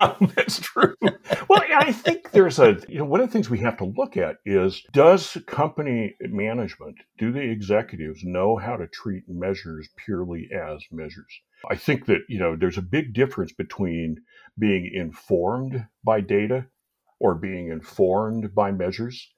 yeah, 0.00 0.06
um, 0.20 0.32
that's 0.36 0.60
true. 0.60 0.94
Well, 1.48 1.62
I 1.76 1.92
think 1.92 2.30
there's 2.30 2.58
a, 2.58 2.78
you 2.88 2.98
know, 2.98 3.04
one 3.04 3.20
of 3.20 3.28
the 3.28 3.32
things 3.32 3.50
we 3.50 3.58
have 3.60 3.76
to 3.78 3.84
look 3.84 4.16
at 4.16 4.36
is 4.44 4.82
does 4.92 5.36
company 5.46 6.16
management, 6.20 6.96
do 7.18 7.32
the 7.32 7.40
executives 7.40 8.22
know 8.24 8.56
how 8.56 8.76
to 8.76 8.86
treat 8.86 9.24
measures 9.28 9.88
purely 9.96 10.48
as 10.52 10.82
measures? 10.90 11.40
I 11.70 11.76
think 11.76 12.06
that, 12.06 12.20
you 12.28 12.38
know, 12.38 12.56
there's 12.56 12.78
a 12.78 12.82
big 12.82 13.12
difference 13.12 13.52
between 13.52 14.16
being 14.58 14.90
informed 14.92 15.86
by 16.04 16.20
data 16.20 16.66
or 17.20 17.34
being 17.34 17.68
informed 17.68 18.54
by 18.54 18.70
measures 18.70 19.30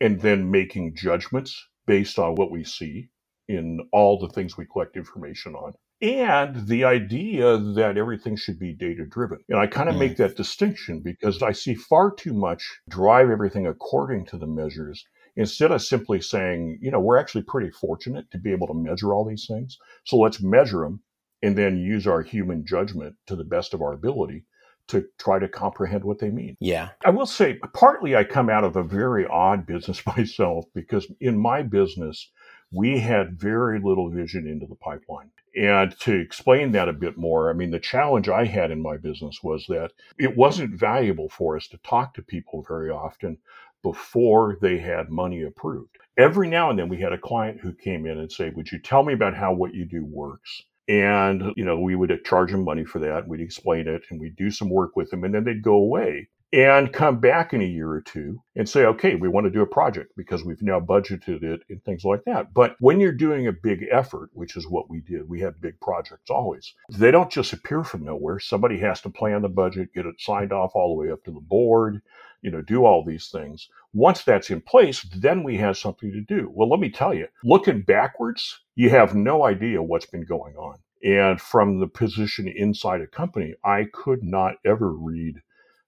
and 0.00 0.20
then 0.20 0.50
making 0.50 0.96
judgments 0.96 1.68
based 1.86 2.18
on 2.18 2.34
what 2.34 2.50
we 2.50 2.64
see 2.64 3.10
in 3.48 3.80
all 3.92 4.18
the 4.18 4.28
things 4.28 4.56
we 4.56 4.66
collect 4.66 4.96
information 4.96 5.54
on. 5.54 5.74
And 6.02 6.66
the 6.66 6.82
idea 6.82 7.56
that 7.56 7.96
everything 7.96 8.34
should 8.34 8.58
be 8.58 8.74
data 8.74 9.06
driven. 9.06 9.38
And 9.48 9.60
I 9.60 9.68
kind 9.68 9.88
of 9.88 9.94
mm. 9.94 10.00
make 10.00 10.16
that 10.16 10.36
distinction 10.36 11.00
because 11.00 11.40
I 11.42 11.52
see 11.52 11.76
far 11.76 12.12
too 12.12 12.34
much 12.34 12.80
drive 12.88 13.30
everything 13.30 13.68
according 13.68 14.26
to 14.26 14.36
the 14.36 14.48
measures 14.48 15.04
instead 15.36 15.70
of 15.70 15.80
simply 15.80 16.20
saying, 16.20 16.80
you 16.82 16.90
know, 16.90 17.00
we're 17.00 17.18
actually 17.18 17.44
pretty 17.44 17.70
fortunate 17.70 18.30
to 18.32 18.38
be 18.38 18.50
able 18.50 18.66
to 18.66 18.74
measure 18.74 19.14
all 19.14 19.24
these 19.24 19.46
things. 19.46 19.78
So 20.04 20.16
let's 20.16 20.42
measure 20.42 20.80
them 20.80 21.02
and 21.40 21.56
then 21.56 21.78
use 21.78 22.06
our 22.06 22.22
human 22.22 22.66
judgment 22.66 23.14
to 23.28 23.36
the 23.36 23.44
best 23.44 23.72
of 23.72 23.80
our 23.80 23.92
ability 23.92 24.44
to 24.88 25.06
try 25.18 25.38
to 25.38 25.48
comprehend 25.48 26.04
what 26.04 26.18
they 26.18 26.30
mean. 26.30 26.56
Yeah. 26.60 26.90
I 27.04 27.10
will 27.10 27.26
say, 27.26 27.58
partly 27.72 28.16
I 28.16 28.24
come 28.24 28.50
out 28.50 28.64
of 28.64 28.76
a 28.76 28.82
very 28.82 29.26
odd 29.26 29.66
business 29.66 30.04
myself 30.16 30.64
because 30.74 31.06
in 31.20 31.38
my 31.38 31.62
business, 31.62 32.30
we 32.72 32.98
had 32.98 33.38
very 33.38 33.78
little 33.78 34.10
vision 34.10 34.46
into 34.46 34.66
the 34.66 34.74
pipeline. 34.74 35.30
And 35.54 35.96
to 36.00 36.18
explain 36.18 36.72
that 36.72 36.88
a 36.88 36.94
bit 36.94 37.18
more, 37.18 37.50
I 37.50 37.52
mean, 37.52 37.70
the 37.70 37.78
challenge 37.78 38.28
I 38.28 38.46
had 38.46 38.70
in 38.70 38.80
my 38.80 38.96
business 38.96 39.42
was 39.42 39.66
that 39.68 39.92
it 40.18 40.34
wasn't 40.34 40.78
valuable 40.78 41.28
for 41.28 41.56
us 41.56 41.68
to 41.68 41.78
talk 41.78 42.14
to 42.14 42.22
people 42.22 42.64
very 42.66 42.90
often 42.90 43.36
before 43.82 44.56
they 44.62 44.78
had 44.78 45.10
money 45.10 45.42
approved. 45.42 45.98
Every 46.16 46.48
now 46.48 46.70
and 46.70 46.78
then 46.78 46.88
we 46.88 47.00
had 47.00 47.12
a 47.12 47.18
client 47.18 47.60
who 47.60 47.74
came 47.74 48.06
in 48.06 48.18
and 48.18 48.32
say, 48.32 48.50
Would 48.50 48.72
you 48.72 48.78
tell 48.78 49.02
me 49.02 49.12
about 49.12 49.36
how 49.36 49.52
what 49.52 49.74
you 49.74 49.84
do 49.84 50.04
works? 50.04 50.62
And, 50.88 51.52
you 51.56 51.64
know, 51.64 51.78
we 51.78 51.94
would 51.94 52.24
charge 52.24 52.50
them 52.50 52.64
money 52.64 52.84
for 52.84 52.98
that. 53.00 53.28
We'd 53.28 53.40
explain 53.40 53.88
it 53.88 54.02
and 54.10 54.20
we'd 54.20 54.36
do 54.36 54.50
some 54.50 54.70
work 54.70 54.96
with 54.96 55.10
them 55.10 55.24
and 55.24 55.34
then 55.34 55.44
they'd 55.44 55.62
go 55.62 55.74
away. 55.74 56.28
And 56.52 56.92
come 56.92 57.18
back 57.18 57.54
in 57.54 57.62
a 57.62 57.66
year 57.66 57.90
or 57.90 58.02
two 58.02 58.38
and 58.56 58.68
say, 58.68 58.84
okay, 58.84 59.14
we 59.14 59.28
want 59.28 59.46
to 59.46 59.50
do 59.50 59.62
a 59.62 59.66
project 59.66 60.12
because 60.16 60.44
we've 60.44 60.62
now 60.62 60.78
budgeted 60.78 61.42
it 61.42 61.62
and 61.70 61.82
things 61.82 62.04
like 62.04 62.22
that. 62.26 62.52
But 62.52 62.76
when 62.78 63.00
you're 63.00 63.12
doing 63.12 63.46
a 63.46 63.52
big 63.52 63.86
effort, 63.90 64.28
which 64.34 64.56
is 64.56 64.68
what 64.68 64.90
we 64.90 65.00
did, 65.00 65.28
we 65.28 65.40
have 65.40 65.62
big 65.62 65.80
projects 65.80 66.28
always, 66.30 66.74
they 66.90 67.10
don't 67.10 67.30
just 67.30 67.54
appear 67.54 67.84
from 67.84 68.04
nowhere. 68.04 68.38
Somebody 68.38 68.78
has 68.80 69.00
to 69.00 69.10
plan 69.10 69.40
the 69.40 69.48
budget, 69.48 69.94
get 69.94 70.04
it 70.04 70.20
signed 70.20 70.52
off 70.52 70.72
all 70.74 70.94
the 70.94 71.02
way 71.02 71.10
up 71.10 71.24
to 71.24 71.30
the 71.30 71.40
board, 71.40 72.02
you 72.42 72.50
know, 72.50 72.60
do 72.60 72.84
all 72.84 73.02
these 73.02 73.28
things. 73.28 73.68
Once 73.94 74.22
that's 74.22 74.50
in 74.50 74.60
place, 74.60 75.06
then 75.16 75.42
we 75.44 75.56
have 75.56 75.78
something 75.78 76.12
to 76.12 76.20
do. 76.20 76.50
Well, 76.52 76.68
let 76.68 76.80
me 76.80 76.90
tell 76.90 77.14
you, 77.14 77.28
looking 77.44 77.80
backwards, 77.82 78.60
you 78.74 78.90
have 78.90 79.14
no 79.14 79.44
idea 79.44 79.82
what's 79.82 80.06
been 80.06 80.24
going 80.24 80.56
on. 80.56 80.78
And 81.02 81.40
from 81.40 81.80
the 81.80 81.88
position 81.88 82.46
inside 82.46 83.00
a 83.00 83.06
company, 83.06 83.54
I 83.64 83.86
could 83.92 84.22
not 84.22 84.56
ever 84.64 84.92
read 84.92 85.40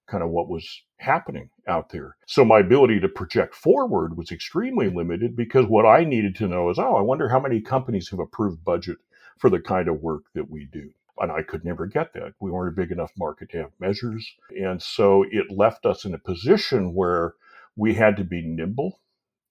kind 0.06 0.22
of 0.22 0.30
what 0.30 0.48
was 0.48 0.82
happening 0.98 1.50
out 1.66 1.90
there. 1.90 2.16
So 2.26 2.44
my 2.44 2.60
ability 2.60 3.00
to 3.00 3.08
project 3.08 3.54
forward 3.54 4.16
was 4.16 4.30
extremely 4.30 4.88
limited 4.88 5.36
because 5.36 5.66
what 5.66 5.86
I 5.86 6.04
needed 6.04 6.36
to 6.36 6.48
know 6.48 6.70
is, 6.70 6.78
oh, 6.78 6.96
I 6.96 7.00
wonder 7.00 7.28
how 7.28 7.40
many 7.40 7.60
companies 7.60 8.10
have 8.10 8.20
approved 8.20 8.64
budget 8.64 8.98
for 9.38 9.50
the 9.50 9.60
kind 9.60 9.88
of 9.88 10.00
work 10.00 10.24
that 10.34 10.50
we 10.50 10.66
do. 10.66 10.90
And 11.18 11.30
I 11.30 11.42
could 11.42 11.64
never 11.64 11.86
get 11.86 12.12
that. 12.14 12.34
We 12.40 12.50
weren't 12.50 12.76
a 12.76 12.80
big 12.80 12.90
enough 12.90 13.12
market 13.16 13.50
to 13.50 13.58
have 13.58 13.70
measures. 13.78 14.34
And 14.50 14.82
so 14.82 15.24
it 15.30 15.50
left 15.50 15.86
us 15.86 16.04
in 16.04 16.14
a 16.14 16.18
position 16.18 16.94
where 16.94 17.34
we 17.76 17.94
had 17.94 18.16
to 18.16 18.24
be 18.24 18.42
nimble 18.42 19.00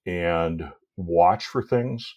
and 0.05 0.71
watch 0.97 1.45
for 1.45 1.63
things 1.63 2.15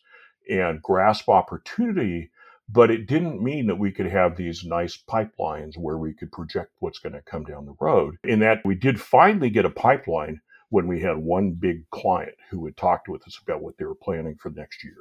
and 0.49 0.83
grasp 0.83 1.29
opportunity 1.29 2.31
but 2.69 2.91
it 2.91 3.07
didn't 3.07 3.43
mean 3.43 3.67
that 3.67 3.79
we 3.79 3.93
could 3.93 4.07
have 4.07 4.37
these 4.37 4.65
nice 4.65 4.97
pipelines 5.09 5.77
where 5.77 5.99
we 5.99 6.13
could 6.13 6.33
project 6.33 6.73
what's 6.81 6.99
going 6.99 7.13
to 7.13 7.23
come 7.23 7.45
down 7.45 7.67
the 7.67 7.77
road. 7.81 8.17
In 8.25 8.41
that 8.41 8.63
we 8.65 8.75
did 8.75 9.01
finally 9.01 9.51
get 9.51 9.65
a 9.65 9.71
pipeline 9.71 10.41
when 10.71 10.87
we 10.89 11.01
had 11.01 11.17
one 11.17 11.53
big 11.53 11.89
client 11.91 12.35
who 12.51 12.61
would 12.61 12.77
talk 12.77 13.03
with 13.09 13.23
us 13.27 13.39
about 13.43 13.63
what 13.63 13.77
they 13.79 13.85
were 13.85 13.95
planning 13.95 14.37
for 14.41 14.51
next 14.51 14.83
year. 14.83 14.97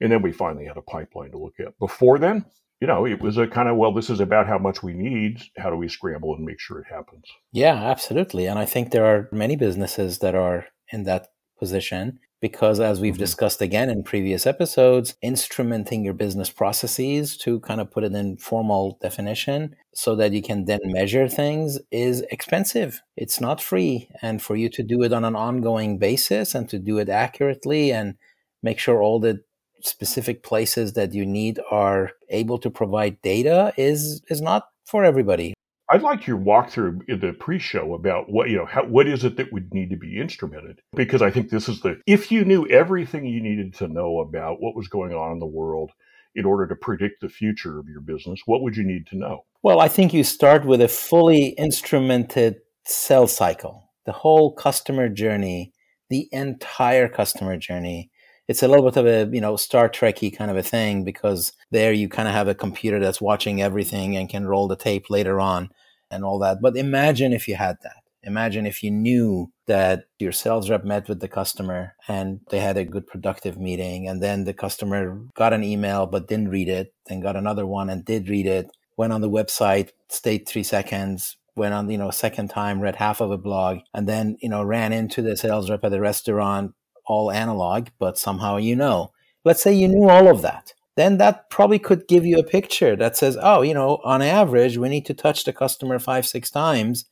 And 0.00 0.12
then 0.12 0.22
we 0.22 0.30
finally 0.30 0.64
had 0.64 0.76
a 0.76 0.82
pipeline 0.82 1.32
to 1.32 1.38
look 1.38 1.58
at. 1.58 1.76
Before 1.80 2.18
then, 2.18 2.44
you 2.80 2.86
know, 2.86 3.04
it 3.04 3.20
was 3.20 3.36
a 3.36 3.48
kind 3.48 3.68
of, 3.68 3.76
well, 3.76 3.92
this 3.92 4.10
is 4.10 4.20
about 4.20 4.46
how 4.46 4.58
much 4.58 4.82
we 4.82 4.92
need. 4.92 5.42
How 5.56 5.70
do 5.70 5.76
we 5.76 5.88
scramble 5.88 6.36
and 6.36 6.44
make 6.44 6.60
sure 6.60 6.78
it 6.78 6.86
happens? 6.88 7.24
Yeah, 7.50 7.74
absolutely. 7.74 8.46
And 8.46 8.58
I 8.58 8.64
think 8.64 8.92
there 8.92 9.06
are 9.06 9.28
many 9.32 9.56
businesses 9.56 10.20
that 10.20 10.36
are 10.36 10.66
in 10.92 11.02
that 11.04 11.28
position 11.58 12.18
because 12.40 12.78
as 12.78 13.00
we've 13.00 13.14
mm-hmm. 13.14 13.20
discussed 13.20 13.60
again 13.60 13.90
in 13.90 14.02
previous 14.02 14.46
episodes 14.46 15.14
instrumenting 15.24 16.04
your 16.04 16.14
business 16.14 16.50
processes 16.50 17.36
to 17.36 17.60
kind 17.60 17.80
of 17.80 17.90
put 17.90 18.04
it 18.04 18.12
in 18.12 18.36
formal 18.36 18.98
definition 19.00 19.74
so 19.94 20.14
that 20.14 20.32
you 20.32 20.42
can 20.42 20.64
then 20.66 20.80
measure 20.84 21.28
things 21.28 21.78
is 21.90 22.20
expensive. 22.30 23.02
It's 23.16 23.40
not 23.40 23.60
free. 23.60 24.08
And 24.22 24.40
for 24.40 24.54
you 24.56 24.68
to 24.70 24.82
do 24.82 25.02
it 25.02 25.12
on 25.12 25.24
an 25.24 25.34
ongoing 25.34 25.98
basis 25.98 26.54
and 26.54 26.68
to 26.68 26.78
do 26.78 26.98
it 26.98 27.08
accurately 27.08 27.92
and 27.92 28.14
make 28.62 28.78
sure 28.78 29.02
all 29.02 29.18
the 29.18 29.42
specific 29.80 30.42
places 30.42 30.94
that 30.94 31.14
you 31.14 31.24
need 31.24 31.60
are 31.70 32.12
able 32.28 32.58
to 32.58 32.70
provide 32.70 33.20
data 33.22 33.72
is 33.76 34.22
is 34.28 34.40
not 34.40 34.64
for 34.84 35.04
everybody 35.04 35.54
I'd 35.90 36.02
like 36.02 36.26
your 36.26 36.38
walkthrough 36.38 37.08
in 37.08 37.20
the 37.20 37.32
pre-show 37.32 37.94
about 37.94 38.28
what 38.28 38.50
you 38.50 38.58
know 38.58 38.66
how, 38.66 38.84
what 38.84 39.06
is 39.06 39.24
it 39.24 39.36
that 39.36 39.52
would 39.52 39.72
need 39.72 39.88
to 39.90 39.96
be 39.96 40.18
instrumented? 40.18 40.78
Because 40.94 41.22
I 41.22 41.30
think 41.30 41.48
this 41.48 41.68
is 41.68 41.80
the 41.80 42.00
if 42.06 42.30
you 42.30 42.44
knew 42.44 42.66
everything 42.68 43.24
you 43.24 43.40
needed 43.40 43.74
to 43.74 43.88
know 43.88 44.20
about 44.20 44.60
what 44.60 44.76
was 44.76 44.88
going 44.88 45.14
on 45.14 45.32
in 45.32 45.38
the 45.38 45.46
world 45.46 45.92
in 46.34 46.44
order 46.44 46.66
to 46.66 46.76
predict 46.76 47.22
the 47.22 47.28
future 47.28 47.78
of 47.78 47.88
your 47.88 48.02
business 48.02 48.40
what 48.44 48.62
would 48.62 48.76
you 48.76 48.84
need 48.84 49.06
to 49.08 49.16
know? 49.16 49.44
Well 49.62 49.80
I 49.80 49.88
think 49.88 50.12
you 50.12 50.24
start 50.24 50.66
with 50.66 50.82
a 50.82 50.88
fully 50.88 51.54
instrumented 51.58 52.56
sales 52.84 53.34
cycle 53.34 53.90
the 54.04 54.12
whole 54.12 54.54
customer 54.54 55.08
journey 55.08 55.72
the 56.10 56.28
entire 56.32 57.08
customer 57.08 57.56
journey. 57.56 58.10
It's 58.46 58.62
a 58.62 58.68
little 58.68 58.90
bit 58.90 58.96
of 58.96 59.06
a 59.06 59.34
you 59.34 59.40
know 59.40 59.56
Star 59.56 59.88
Trekky 59.88 60.36
kind 60.36 60.50
of 60.50 60.56
a 60.58 60.62
thing 60.62 61.02
because 61.02 61.52
there 61.70 61.92
you 61.94 62.10
kind 62.10 62.28
of 62.28 62.34
have 62.34 62.48
a 62.48 62.54
computer 62.54 62.98
that's 63.00 63.22
watching 63.22 63.62
everything 63.62 64.16
and 64.16 64.28
can 64.28 64.46
roll 64.46 64.68
the 64.68 64.76
tape 64.76 65.08
later 65.08 65.40
on 65.40 65.70
and 66.10 66.24
all 66.24 66.38
that. 66.40 66.60
But 66.60 66.76
imagine 66.76 67.32
if 67.32 67.48
you 67.48 67.56
had 67.56 67.78
that. 67.82 68.02
Imagine 68.24 68.66
if 68.66 68.82
you 68.82 68.90
knew 68.90 69.52
that 69.66 70.04
your 70.18 70.32
sales 70.32 70.68
rep 70.68 70.84
met 70.84 71.08
with 71.08 71.20
the 71.20 71.28
customer 71.28 71.94
and 72.08 72.40
they 72.50 72.58
had 72.58 72.76
a 72.76 72.84
good 72.84 73.06
productive 73.06 73.58
meeting 73.58 74.08
and 74.08 74.22
then 74.22 74.44
the 74.44 74.52
customer 74.52 75.20
got 75.34 75.52
an 75.52 75.62
email 75.62 76.06
but 76.06 76.26
didn't 76.26 76.48
read 76.48 76.68
it, 76.68 76.92
then 77.06 77.20
got 77.20 77.36
another 77.36 77.64
one 77.64 77.88
and 77.88 78.04
did 78.04 78.28
read 78.28 78.46
it, 78.46 78.70
went 78.96 79.12
on 79.12 79.20
the 79.20 79.30
website, 79.30 79.90
stayed 80.08 80.48
3 80.48 80.62
seconds, 80.64 81.36
went 81.54 81.74
on, 81.74 81.88
you 81.88 81.96
know, 81.96 82.10
second 82.10 82.48
time, 82.48 82.80
read 82.80 82.96
half 82.96 83.20
of 83.20 83.30
a 83.30 83.38
blog, 83.38 83.78
and 83.94 84.08
then, 84.08 84.36
you 84.40 84.48
know, 84.48 84.64
ran 84.64 84.92
into 84.92 85.22
the 85.22 85.36
sales 85.36 85.70
rep 85.70 85.84
at 85.84 85.90
the 85.90 86.00
restaurant, 86.00 86.74
all 87.06 87.30
analog, 87.30 87.88
but 87.98 88.18
somehow 88.18 88.56
you 88.56 88.76
know. 88.76 89.12
Let's 89.44 89.62
say 89.62 89.72
you 89.72 89.88
knew 89.88 90.08
all 90.08 90.28
of 90.28 90.42
that. 90.42 90.74
Then 90.98 91.18
that 91.18 91.48
probably 91.48 91.78
could 91.78 92.08
give 92.08 92.26
you 92.26 92.40
a 92.40 92.42
picture 92.42 92.96
that 92.96 93.16
says, 93.16 93.38
oh, 93.40 93.62
you 93.62 93.72
know, 93.72 94.00
on 94.02 94.20
average, 94.20 94.78
we 94.78 94.88
need 94.88 95.06
to 95.06 95.14
touch 95.14 95.44
the 95.44 95.52
customer 95.52 96.00
five, 96.00 96.26
six 96.26 96.50
times. 96.50 97.04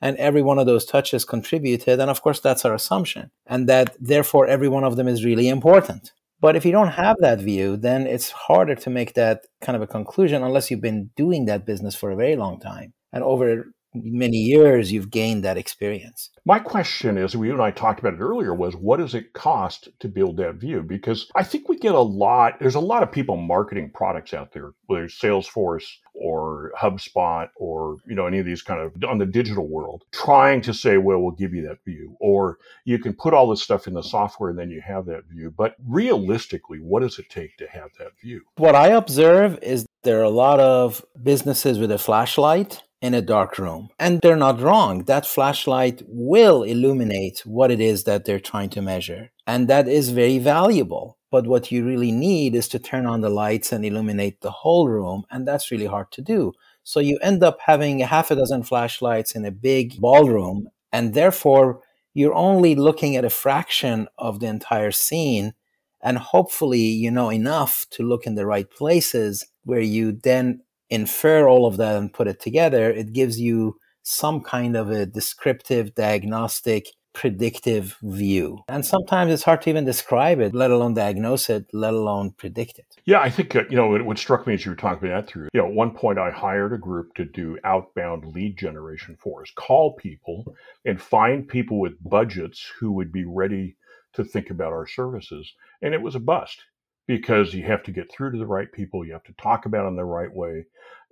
And 0.00 0.16
every 0.16 0.40
one 0.40 0.58
of 0.58 0.64
those 0.64 0.86
touches 0.86 1.26
contributed. 1.26 2.00
And 2.00 2.10
of 2.10 2.22
course, 2.22 2.40
that's 2.40 2.64
our 2.64 2.72
assumption. 2.72 3.30
And 3.46 3.68
that 3.68 3.96
therefore, 4.00 4.46
every 4.46 4.70
one 4.70 4.82
of 4.82 4.96
them 4.96 5.06
is 5.06 5.26
really 5.26 5.48
important. 5.48 6.12
But 6.40 6.56
if 6.56 6.64
you 6.64 6.72
don't 6.72 6.96
have 7.04 7.16
that 7.20 7.38
view, 7.38 7.76
then 7.76 8.06
it's 8.06 8.30
harder 8.30 8.76
to 8.76 8.88
make 8.88 9.12
that 9.12 9.44
kind 9.60 9.76
of 9.76 9.82
a 9.82 9.86
conclusion 9.86 10.42
unless 10.42 10.70
you've 10.70 10.80
been 10.80 11.10
doing 11.14 11.44
that 11.44 11.66
business 11.66 11.94
for 11.94 12.10
a 12.10 12.16
very 12.16 12.36
long 12.36 12.58
time. 12.58 12.94
And 13.12 13.22
over 13.22 13.66
many 13.94 14.36
years 14.36 14.92
you've 14.92 15.10
gained 15.10 15.44
that 15.44 15.56
experience. 15.56 16.30
My 16.44 16.58
question 16.58 17.16
is, 17.16 17.36
we 17.36 17.50
and 17.50 17.62
I 17.62 17.70
talked 17.70 18.00
about 18.00 18.14
it 18.14 18.20
earlier, 18.20 18.54
was 18.54 18.76
what 18.76 18.98
does 18.98 19.14
it 19.14 19.32
cost 19.32 19.88
to 20.00 20.08
build 20.08 20.36
that 20.36 20.56
view? 20.56 20.82
Because 20.82 21.30
I 21.34 21.42
think 21.42 21.68
we 21.68 21.78
get 21.78 21.94
a 21.94 22.00
lot, 22.00 22.58
there's 22.60 22.74
a 22.74 22.80
lot 22.80 23.02
of 23.02 23.10
people 23.10 23.36
marketing 23.36 23.90
products 23.94 24.34
out 24.34 24.52
there, 24.52 24.72
whether 24.86 25.04
it's 25.04 25.18
Salesforce 25.18 25.86
or 26.14 26.72
HubSpot 26.78 27.48
or, 27.56 27.96
you 28.06 28.14
know, 28.14 28.26
any 28.26 28.38
of 28.38 28.46
these 28.46 28.62
kind 28.62 28.80
of 28.80 28.92
on 29.08 29.18
the 29.18 29.26
digital 29.26 29.66
world, 29.66 30.04
trying 30.12 30.60
to 30.62 30.74
say, 30.74 30.98
well, 30.98 31.20
we'll 31.20 31.32
give 31.32 31.54
you 31.54 31.66
that 31.66 31.84
view. 31.84 32.16
Or 32.20 32.58
you 32.84 32.98
can 32.98 33.14
put 33.14 33.32
all 33.34 33.48
this 33.48 33.62
stuff 33.62 33.86
in 33.86 33.94
the 33.94 34.02
software 34.02 34.50
and 34.50 34.58
then 34.58 34.70
you 34.70 34.82
have 34.82 35.06
that 35.06 35.24
view. 35.30 35.52
But 35.56 35.76
realistically, 35.86 36.78
what 36.78 37.00
does 37.00 37.18
it 37.18 37.30
take 37.30 37.56
to 37.56 37.66
have 37.68 37.90
that 37.98 38.12
view? 38.20 38.42
What 38.56 38.74
I 38.74 38.88
observe 38.88 39.58
is 39.62 39.86
there 40.02 40.20
are 40.20 40.24
a 40.24 40.30
lot 40.30 40.60
of 40.60 41.04
businesses 41.22 41.78
with 41.78 41.90
a 41.90 41.98
flashlight 41.98 42.82
in 43.04 43.12
a 43.12 43.20
dark 43.20 43.58
room. 43.58 43.90
And 43.98 44.18
they're 44.22 44.34
not 44.34 44.62
wrong. 44.62 45.04
That 45.04 45.26
flashlight 45.26 46.02
will 46.08 46.62
illuminate 46.62 47.42
what 47.44 47.70
it 47.70 47.78
is 47.78 48.04
that 48.04 48.24
they're 48.24 48.40
trying 48.40 48.70
to 48.70 48.80
measure. 48.80 49.30
And 49.46 49.68
that 49.68 49.86
is 49.86 50.08
very 50.08 50.38
valuable. 50.38 51.18
But 51.30 51.46
what 51.46 51.70
you 51.70 51.84
really 51.84 52.12
need 52.12 52.54
is 52.54 52.66
to 52.68 52.78
turn 52.78 53.04
on 53.04 53.20
the 53.20 53.28
lights 53.28 53.72
and 53.72 53.84
illuminate 53.84 54.40
the 54.40 54.50
whole 54.50 54.88
room. 54.88 55.24
And 55.30 55.46
that's 55.46 55.70
really 55.70 55.84
hard 55.84 56.12
to 56.12 56.22
do. 56.22 56.54
So 56.82 56.98
you 56.98 57.18
end 57.20 57.44
up 57.44 57.58
having 57.66 58.00
a 58.00 58.06
half 58.06 58.30
a 58.30 58.36
dozen 58.36 58.62
flashlights 58.62 59.34
in 59.34 59.44
a 59.44 59.50
big 59.50 60.00
ballroom. 60.00 60.68
And 60.90 61.12
therefore, 61.12 61.82
you're 62.14 62.32
only 62.34 62.74
looking 62.74 63.16
at 63.16 63.24
a 63.26 63.30
fraction 63.44 64.08
of 64.16 64.40
the 64.40 64.46
entire 64.46 64.92
scene. 64.92 65.52
And 66.00 66.16
hopefully, 66.16 66.86
you 67.02 67.10
know 67.10 67.30
enough 67.30 67.84
to 67.90 68.02
look 68.02 68.26
in 68.26 68.34
the 68.34 68.46
right 68.46 68.70
places 68.70 69.44
where 69.64 69.80
you 69.80 70.12
then 70.12 70.62
infer 70.90 71.48
all 71.48 71.66
of 71.66 71.76
that 71.78 71.96
and 71.96 72.12
put 72.12 72.28
it 72.28 72.40
together, 72.40 72.90
it 72.90 73.12
gives 73.12 73.40
you 73.40 73.78
some 74.02 74.42
kind 74.42 74.76
of 74.76 74.90
a 74.90 75.06
descriptive, 75.06 75.94
diagnostic, 75.94 76.86
predictive 77.14 77.96
view. 78.02 78.58
And 78.68 78.84
sometimes 78.84 79.32
it's 79.32 79.44
hard 79.44 79.62
to 79.62 79.70
even 79.70 79.84
describe 79.84 80.40
it, 80.40 80.54
let 80.54 80.70
alone 80.70 80.94
diagnose 80.94 81.48
it, 81.48 81.66
let 81.72 81.94
alone 81.94 82.32
predict 82.32 82.78
it. 82.78 82.86
Yeah, 83.06 83.20
I 83.20 83.30
think, 83.30 83.54
uh, 83.56 83.62
you 83.70 83.76
know, 83.76 83.96
what 84.04 84.18
struck 84.18 84.46
me 84.46 84.54
as 84.54 84.64
you 84.64 84.72
were 84.72 84.76
talking 84.76 85.08
about 85.08 85.26
that 85.26 85.32
through, 85.32 85.48
you 85.54 85.60
know, 85.60 85.68
at 85.68 85.72
one 85.72 85.92
point 85.92 86.18
I 86.18 86.30
hired 86.30 86.72
a 86.72 86.78
group 86.78 87.14
to 87.14 87.24
do 87.24 87.56
outbound 87.64 88.26
lead 88.34 88.58
generation 88.58 89.16
for 89.18 89.42
us, 89.42 89.52
call 89.54 89.94
people 89.94 90.56
and 90.84 91.00
find 91.00 91.48
people 91.48 91.78
with 91.78 92.02
budgets 92.02 92.70
who 92.78 92.92
would 92.92 93.12
be 93.12 93.24
ready 93.24 93.76
to 94.14 94.24
think 94.24 94.50
about 94.50 94.72
our 94.72 94.86
services. 94.86 95.54
And 95.82 95.94
it 95.94 96.02
was 96.02 96.14
a 96.14 96.20
bust 96.20 96.62
because 97.06 97.52
you 97.52 97.64
have 97.64 97.82
to 97.84 97.92
get 97.92 98.10
through 98.10 98.32
to 98.32 98.38
the 98.38 98.46
right 98.46 98.70
people. 98.72 99.04
You 99.04 99.12
have 99.12 99.24
to 99.24 99.34
talk 99.34 99.66
about 99.66 99.84
them 99.84 99.96
the 99.96 100.04
right 100.04 100.32
way. 100.32 100.66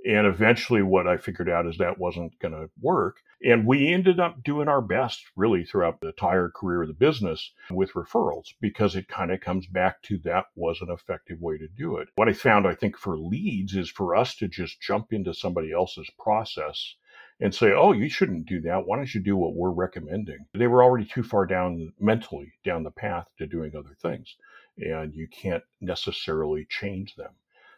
And 0.05 0.27
eventually, 0.27 0.83
what 0.83 1.07
I 1.07 1.17
figured 1.17 1.49
out 1.49 1.67
is 1.67 1.79
that 1.79 1.99
wasn't 1.99 2.39
going 2.41 2.55
to 2.55 2.71
work. 2.81 3.19
And 3.45 3.67
we 3.67 3.93
ended 3.93 4.19
up 4.19 4.43
doing 4.43 4.69
our 4.69 4.81
best 4.81 5.25
really 5.37 5.65
throughout 5.65 6.01
the 6.01 6.09
entire 6.09 6.49
career 6.49 6.83
of 6.83 6.89
the 6.89 6.95
business 6.95 7.53
with 7.71 7.93
referrals 7.93 8.47
because 8.61 8.97
it 8.97 9.09
kind 9.09 9.31
of 9.31 9.41
comes 9.41 9.67
back 9.67 10.03
to 10.03 10.19
that 10.19 10.47
was 10.57 10.81
an 10.81 10.91
effective 10.91 11.41
way 11.41 11.59
to 11.59 11.69
do 11.69 11.99
it. 11.99 12.09
What 12.15 12.29
I 12.29 12.33
found, 12.33 12.67
I 12.67 12.75
think, 12.75 12.97
for 12.97 13.19
leads 13.19 13.77
is 13.77 13.91
for 13.91 14.17
us 14.17 14.35
to 14.37 14.49
just 14.49 14.81
jump 14.81 15.13
into 15.13 15.35
somebody 15.35 15.73
else's 15.73 16.11
process 16.19 16.97
and 17.41 17.55
say, 17.55 17.73
oh, 17.73 17.93
you 17.93 18.09
shouldn't 18.09 18.47
do 18.47 18.61
that. 18.63 18.87
Why 18.87 18.97
don't 18.97 19.15
you 19.15 19.21
do 19.21 19.37
what 19.37 19.55
we're 19.55 19.71
recommending? 19.71 20.47
They 20.55 20.69
were 20.69 20.83
already 20.83 21.05
too 21.05 21.25
far 21.25 21.47
down 21.47 21.93
mentally 22.01 22.55
down 22.65 22.85
the 22.85 22.91
path 22.91 23.27
to 23.39 23.47
doing 23.47 23.73
other 23.77 23.97
things 24.01 24.37
and 24.79 25.14
you 25.14 25.29
can't 25.29 25.62
necessarily 25.81 26.67
change 26.69 27.14
them. 27.17 27.33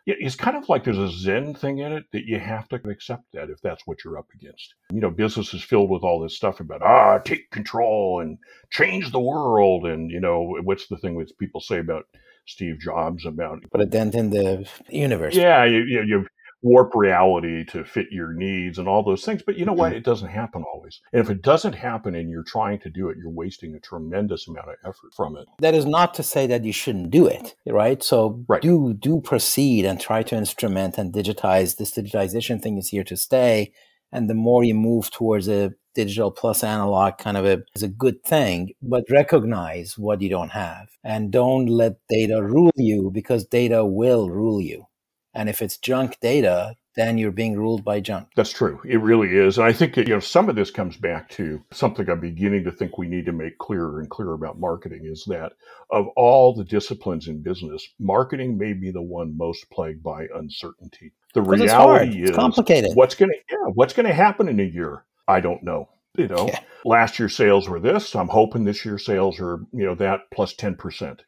it's 0.07 0.37
kind 0.37 0.57
of 0.57 0.69
like 0.69 0.85
there's 0.85 0.99
a 0.99 1.09
Zen 1.09 1.55
thing 1.55 1.79
in 1.79 1.93
it 1.93 2.05
that 2.13 2.27
you 2.27 2.39
have 2.39 2.69
to 2.69 2.77
accept 2.89 3.25
that 3.33 3.49
if 3.49 3.61
that's 3.63 3.87
what 3.87 4.05
you're 4.05 4.19
up 4.19 4.29
against. 4.35 4.75
You 4.93 5.01
know, 5.01 5.11
business 5.11 5.55
is 5.55 5.63
filled 5.63 5.91
with 5.91 6.03
all 6.03 6.21
this 6.21 6.37
stuff 6.37 6.61
about, 6.61 6.83
ah, 6.83 7.19
take 7.19 7.51
control 7.51 8.21
and 8.21 8.39
change 8.71 9.13
the 9.13 9.21
world. 9.21 9.87
And, 9.87 10.11
you 10.11 10.21
know, 10.21 10.59
what's 10.63 10.89
the 10.89 10.99
thing 10.99 11.19
that 11.19 11.39
people 11.39 11.61
say 11.61 11.79
about 11.79 12.05
Steve 12.47 12.79
Jobs 12.79 13.25
about 13.25 13.63
put 13.71 13.81
a 13.81 13.87
dent 13.87 14.15
in 14.15 14.31
the 14.31 14.69
universe. 14.91 15.35
Yeah, 15.35 15.65
you, 15.65 15.79
you, 15.79 16.03
you 16.03 16.27
warp 16.65 16.95
reality 16.95 17.63
to 17.63 17.85
fit 17.85 18.07
your 18.11 18.33
needs 18.33 18.79
and 18.79 18.89
all 18.89 19.03
those 19.03 19.23
things. 19.23 19.43
But 19.43 19.59
you 19.59 19.67
know 19.67 19.75
what? 19.75 19.91
Mm-hmm. 19.91 19.99
It 19.99 20.05
doesn't 20.05 20.31
happen 20.31 20.65
always. 20.73 21.01
And 21.13 21.21
if 21.21 21.29
it 21.29 21.43
doesn't 21.43 21.75
happen 21.75 22.15
and 22.15 22.31
you're 22.31 22.43
trying 22.43 22.79
to 22.81 22.91
do 22.91 23.11
it, 23.11 23.19
you're 23.19 23.31
wasting 23.31 23.75
a 23.75 23.81
tremendous 23.81 24.49
amount 24.49 24.69
of 24.71 24.77
effort 24.83 25.13
from 25.15 25.37
it. 25.37 25.47
That 25.61 25.75
is 25.75 25.85
not 25.85 26.15
to 26.15 26.23
say 26.23 26.47
that 26.47 26.65
you 26.65 26.73
shouldn't 26.73 27.11
do 27.11 27.27
it, 27.27 27.55
right? 27.67 28.03
So 28.03 28.43
right. 28.49 28.63
do 28.63 28.95
do 28.95 29.21
proceed 29.21 29.85
and 29.85 30.01
try 30.01 30.23
to 30.23 30.37
instrument 30.37 30.97
and 30.97 31.13
digitize. 31.13 31.77
This 31.77 31.93
digitization 31.93 32.63
thing 32.63 32.79
is 32.79 32.89
here 32.89 33.05
to 33.05 33.17
stay. 33.17 33.75
And 34.11 34.31
the 34.31 34.35
more 34.35 34.65
you 34.65 34.75
move 34.75 35.11
towards 35.11 35.49
a 35.49 35.75
digital 35.95 36.31
plus 36.31 36.65
analog 36.65 37.19
kind 37.19 37.37
of 37.37 37.45
a 37.45 37.63
is 37.75 37.83
a 37.83 37.89
good 37.89 38.25
thing, 38.25 38.73
but 38.81 39.05
recognize 39.11 39.99
what 39.99 40.23
you 40.23 40.31
don't 40.31 40.53
have 40.53 40.89
and 41.05 41.31
don't 41.31 41.67
let 41.67 41.99
data 42.09 42.43
rule 42.43 42.73
you 42.77 43.11
because 43.13 43.45
data 43.45 43.85
will 43.85 44.31
rule 44.31 44.63
you. 44.63 44.87
And 45.35 45.49
if 45.49 45.61
it's 45.61 45.77
junk 45.77 46.19
data, 46.21 46.77
then 46.97 47.19
you're 47.19 47.33
being 47.33 47.57
ruled 47.57 47.85
by 47.85 48.01
junk. 48.01 48.29
That's 48.37 48.53
true. 48.53 48.81
It 48.85 49.01
really 49.01 49.37
is. 49.37 49.59
And 49.59 49.67
I 49.67 49.73
think 49.73 49.97
you 49.97 50.05
know 50.05 50.21
some 50.21 50.49
of 50.49 50.57
this 50.57 50.71
comes 50.71 50.97
back 50.97 51.29
to 51.31 51.63
something 51.73 52.09
I'm 52.09 52.21
beginning 52.21 52.65
to 52.65 52.73
think 52.73 52.97
we 52.97 53.09
need 53.09 53.27
to 53.27 53.33
make 53.33 53.59
clearer 53.59 54.01
and 54.01 54.09
clearer 54.09 54.35
about 54.35 54.61
marketing 54.61 55.03
is 55.05 55.25
that 55.27 55.53
of 55.91 56.07
all 56.17 56.55
the 56.55 56.65
disciplines 56.65 57.27
in 57.27 57.43
business, 57.43 57.87
marketing 57.99 58.57
may 58.57 58.73
be 58.73 58.91
the 58.91 59.03
one 59.03 59.37
most 59.37 59.69
plagued 59.71 60.03
by 60.03 60.27
uncertainty. 60.35 61.13
The 61.35 61.43
reality 61.43 62.23
is 62.23 62.31
complicated. 62.31 62.93
What's 62.95 63.17
gonna 63.17 63.35
yeah, 63.51 63.71
what's 63.75 63.93
gonna 63.93 64.15
happen 64.15 64.49
in 64.49 64.61
a 64.61 64.65
year? 64.65 65.05
I 65.27 65.41
don't 65.41 65.65
know. 65.65 65.89
You 66.17 66.29
know, 66.29 66.47
yeah. 66.49 66.61
last 66.85 67.19
year's 67.19 67.35
sales 67.35 67.69
were 67.69 67.81
this. 67.81 68.15
I'm 68.15 68.29
hoping 68.29 68.65
this 68.65 68.85
year's 68.85 69.05
sales 69.05 69.41
are, 69.41 69.59
you 69.73 69.85
know, 69.85 69.97
that 69.97 70.21
plus 70.33 70.55
10% 70.55 71.19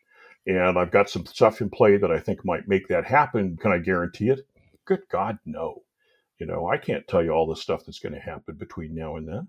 and 0.46 0.78
I've 0.78 0.90
got 0.90 1.10
some 1.10 1.26
stuff 1.26 1.60
in 1.60 1.70
play 1.70 1.96
that 1.96 2.10
I 2.10 2.20
think 2.20 2.44
might 2.44 2.68
make 2.68 2.88
that 2.88 3.04
happen. 3.04 3.56
Can 3.56 3.72
I 3.72 3.78
guarantee 3.78 4.28
it? 4.28 4.46
Good 4.84 5.02
God, 5.10 5.38
no. 5.44 5.82
You 6.38 6.46
know, 6.46 6.68
I 6.68 6.76
can't 6.76 7.06
tell 7.08 7.24
you 7.24 7.30
all 7.30 7.46
the 7.46 7.56
stuff 7.56 7.84
that's 7.84 7.98
going 7.98 8.14
to 8.14 8.20
happen 8.20 8.56
between 8.56 8.94
now 8.94 9.16
and 9.16 9.26
then. 9.26 9.48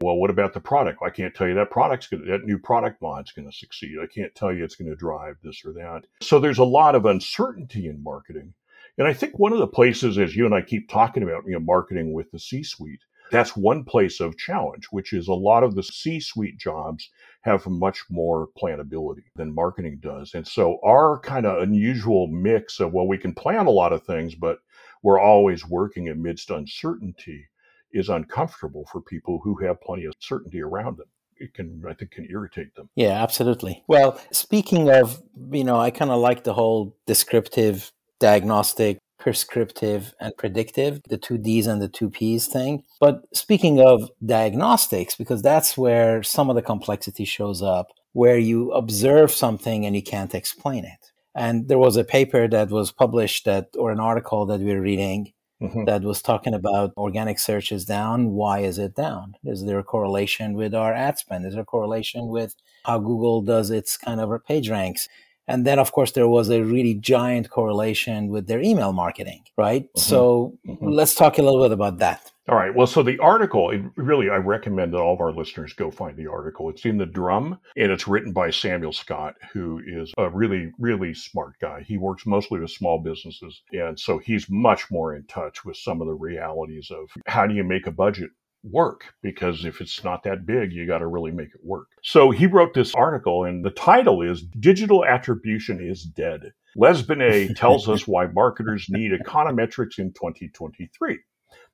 Well, 0.00 0.16
what 0.16 0.30
about 0.30 0.52
the 0.52 0.60
product? 0.60 1.00
I 1.04 1.10
can't 1.10 1.32
tell 1.32 1.46
you 1.46 1.54
that 1.54 1.70
product's 1.70 2.08
going 2.08 2.26
that 2.26 2.44
new 2.44 2.58
product 2.58 3.02
line's 3.02 3.30
going 3.30 3.48
to 3.48 3.56
succeed. 3.56 3.96
I 4.02 4.06
can't 4.06 4.34
tell 4.34 4.52
you 4.52 4.64
it's 4.64 4.74
going 4.74 4.90
to 4.90 4.96
drive 4.96 5.36
this 5.44 5.62
or 5.64 5.72
that. 5.74 6.06
So 6.20 6.40
there's 6.40 6.58
a 6.58 6.64
lot 6.64 6.96
of 6.96 7.06
uncertainty 7.06 7.86
in 7.86 8.02
marketing. 8.02 8.54
And 8.98 9.06
I 9.06 9.12
think 9.12 9.38
one 9.38 9.52
of 9.52 9.58
the 9.58 9.66
places, 9.68 10.18
as 10.18 10.34
you 10.34 10.44
and 10.44 10.54
I 10.54 10.60
keep 10.62 10.88
talking 10.88 11.22
about, 11.22 11.44
you 11.46 11.52
know, 11.52 11.60
marketing 11.60 12.12
with 12.12 12.30
the 12.32 12.38
C-suite, 12.38 13.04
that's 13.32 13.56
one 13.56 13.82
place 13.82 14.20
of 14.20 14.38
challenge, 14.38 14.86
which 14.90 15.12
is 15.12 15.26
a 15.26 15.34
lot 15.34 15.64
of 15.64 15.74
the 15.74 15.82
C 15.82 16.20
suite 16.20 16.58
jobs 16.58 17.10
have 17.40 17.66
much 17.66 18.04
more 18.10 18.48
planability 18.60 19.24
than 19.34 19.54
marketing 19.54 19.98
does. 20.00 20.34
And 20.34 20.46
so 20.46 20.78
our 20.84 21.18
kind 21.18 21.46
of 21.46 21.62
unusual 21.62 22.28
mix 22.28 22.78
of, 22.78 22.92
well, 22.92 23.08
we 23.08 23.18
can 23.18 23.34
plan 23.34 23.66
a 23.66 23.70
lot 23.70 23.92
of 23.92 24.04
things, 24.04 24.34
but 24.34 24.58
we're 25.02 25.18
always 25.18 25.66
working 25.66 26.10
amidst 26.10 26.50
uncertainty 26.50 27.48
is 27.92 28.08
uncomfortable 28.08 28.86
for 28.92 29.00
people 29.00 29.40
who 29.42 29.56
have 29.56 29.80
plenty 29.80 30.04
of 30.04 30.14
certainty 30.20 30.62
around 30.62 30.98
them 30.98 31.08
it 31.38 31.54
can 31.54 31.82
I 31.88 31.92
think 31.92 32.12
can 32.12 32.26
irritate 32.30 32.74
them. 32.74 32.88
Yeah, 32.94 33.22
absolutely. 33.22 33.82
Well, 33.88 34.20
speaking 34.30 34.88
of, 34.90 35.20
you 35.50 35.64
know, 35.64 35.78
I 35.78 35.90
kind 35.90 36.10
of 36.10 36.20
like 36.20 36.44
the 36.44 36.54
whole 36.54 36.96
descriptive 37.06 37.90
diagnostic 38.20 38.98
prescriptive 39.22 40.14
and 40.18 40.36
predictive, 40.36 41.00
the 41.08 41.16
two 41.16 41.38
D's 41.38 41.68
and 41.68 41.80
the 41.80 41.88
two 41.88 42.10
P's 42.10 42.48
thing. 42.48 42.82
But 42.98 43.22
speaking 43.32 43.80
of 43.80 44.10
diagnostics, 44.26 45.14
because 45.14 45.42
that's 45.42 45.78
where 45.78 46.24
some 46.24 46.50
of 46.50 46.56
the 46.56 46.62
complexity 46.62 47.24
shows 47.24 47.62
up, 47.62 47.92
where 48.14 48.36
you 48.36 48.72
observe 48.72 49.30
something 49.30 49.86
and 49.86 49.94
you 49.94 50.02
can't 50.02 50.34
explain 50.34 50.84
it. 50.84 51.12
And 51.36 51.68
there 51.68 51.78
was 51.78 51.96
a 51.96 52.02
paper 52.02 52.48
that 52.48 52.70
was 52.70 52.90
published 52.90 53.44
that, 53.44 53.68
or 53.78 53.92
an 53.92 54.00
article 54.00 54.44
that 54.46 54.60
we 54.60 54.72
are 54.72 54.80
reading 54.80 55.32
mm-hmm. 55.62 55.84
that 55.84 56.02
was 56.02 56.20
talking 56.20 56.52
about 56.52 56.92
organic 56.96 57.38
search 57.38 57.70
is 57.70 57.84
down. 57.84 58.32
Why 58.32 58.58
is 58.58 58.76
it 58.76 58.96
down? 58.96 59.36
Is 59.44 59.64
there 59.64 59.78
a 59.78 59.84
correlation 59.84 60.54
with 60.54 60.74
our 60.74 60.92
ad 60.92 61.18
spend? 61.18 61.46
Is 61.46 61.54
there 61.54 61.62
a 61.62 61.64
correlation 61.64 62.26
with 62.26 62.56
how 62.84 62.98
Google 62.98 63.40
does 63.40 63.70
its 63.70 63.96
kind 63.96 64.20
of 64.20 64.44
page 64.44 64.68
ranks? 64.68 65.08
And 65.48 65.66
then, 65.66 65.78
of 65.78 65.92
course, 65.92 66.12
there 66.12 66.28
was 66.28 66.50
a 66.50 66.62
really 66.62 66.94
giant 66.94 67.50
correlation 67.50 68.28
with 68.28 68.46
their 68.46 68.60
email 68.60 68.92
marketing, 68.92 69.44
right? 69.56 69.84
Mm-hmm. 69.84 70.00
So 70.00 70.58
mm-hmm. 70.66 70.88
let's 70.88 71.14
talk 71.14 71.38
a 71.38 71.42
little 71.42 71.62
bit 71.62 71.72
about 71.72 71.98
that. 71.98 72.32
All 72.48 72.56
right. 72.56 72.74
Well, 72.74 72.88
so 72.88 73.04
the 73.04 73.20
article, 73.20 73.72
really, 73.94 74.28
I 74.28 74.36
recommend 74.36 74.92
that 74.92 74.98
all 74.98 75.14
of 75.14 75.20
our 75.20 75.32
listeners 75.32 75.74
go 75.74 75.92
find 75.92 76.16
the 76.16 76.26
article. 76.26 76.68
It's 76.70 76.84
in 76.84 76.98
the 76.98 77.06
Drum 77.06 77.56
and 77.76 77.92
it's 77.92 78.08
written 78.08 78.32
by 78.32 78.50
Samuel 78.50 78.92
Scott, 78.92 79.36
who 79.52 79.80
is 79.86 80.12
a 80.18 80.28
really, 80.28 80.72
really 80.80 81.14
smart 81.14 81.54
guy. 81.60 81.84
He 81.86 81.98
works 81.98 82.26
mostly 82.26 82.58
with 82.58 82.72
small 82.72 82.98
businesses. 82.98 83.62
And 83.72 83.98
so 83.98 84.18
he's 84.18 84.50
much 84.50 84.90
more 84.90 85.14
in 85.14 85.24
touch 85.26 85.64
with 85.64 85.76
some 85.76 86.00
of 86.00 86.08
the 86.08 86.14
realities 86.14 86.90
of 86.90 87.10
how 87.26 87.46
do 87.46 87.54
you 87.54 87.62
make 87.62 87.86
a 87.86 87.92
budget 87.92 88.30
work 88.62 89.14
because 89.22 89.64
if 89.64 89.80
it's 89.80 90.04
not 90.04 90.22
that 90.22 90.46
big, 90.46 90.72
you 90.72 90.86
got 90.86 90.98
to 90.98 91.06
really 91.06 91.32
make 91.32 91.48
it 91.54 91.64
work. 91.64 91.88
So 92.02 92.30
he 92.30 92.46
wrote 92.46 92.74
this 92.74 92.94
article, 92.94 93.44
and 93.44 93.64
the 93.64 93.70
title 93.70 94.22
is 94.22 94.42
Digital 94.42 95.04
Attribution 95.04 95.80
is 95.80 96.04
Dead. 96.04 96.52
Les 96.76 97.02
Binet 97.02 97.56
tells 97.56 97.88
us 97.88 98.06
why 98.06 98.26
marketers 98.26 98.86
need 98.88 99.12
econometrics 99.12 99.98
in 99.98 100.12
2023. 100.12 101.18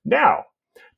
Now, 0.05 0.44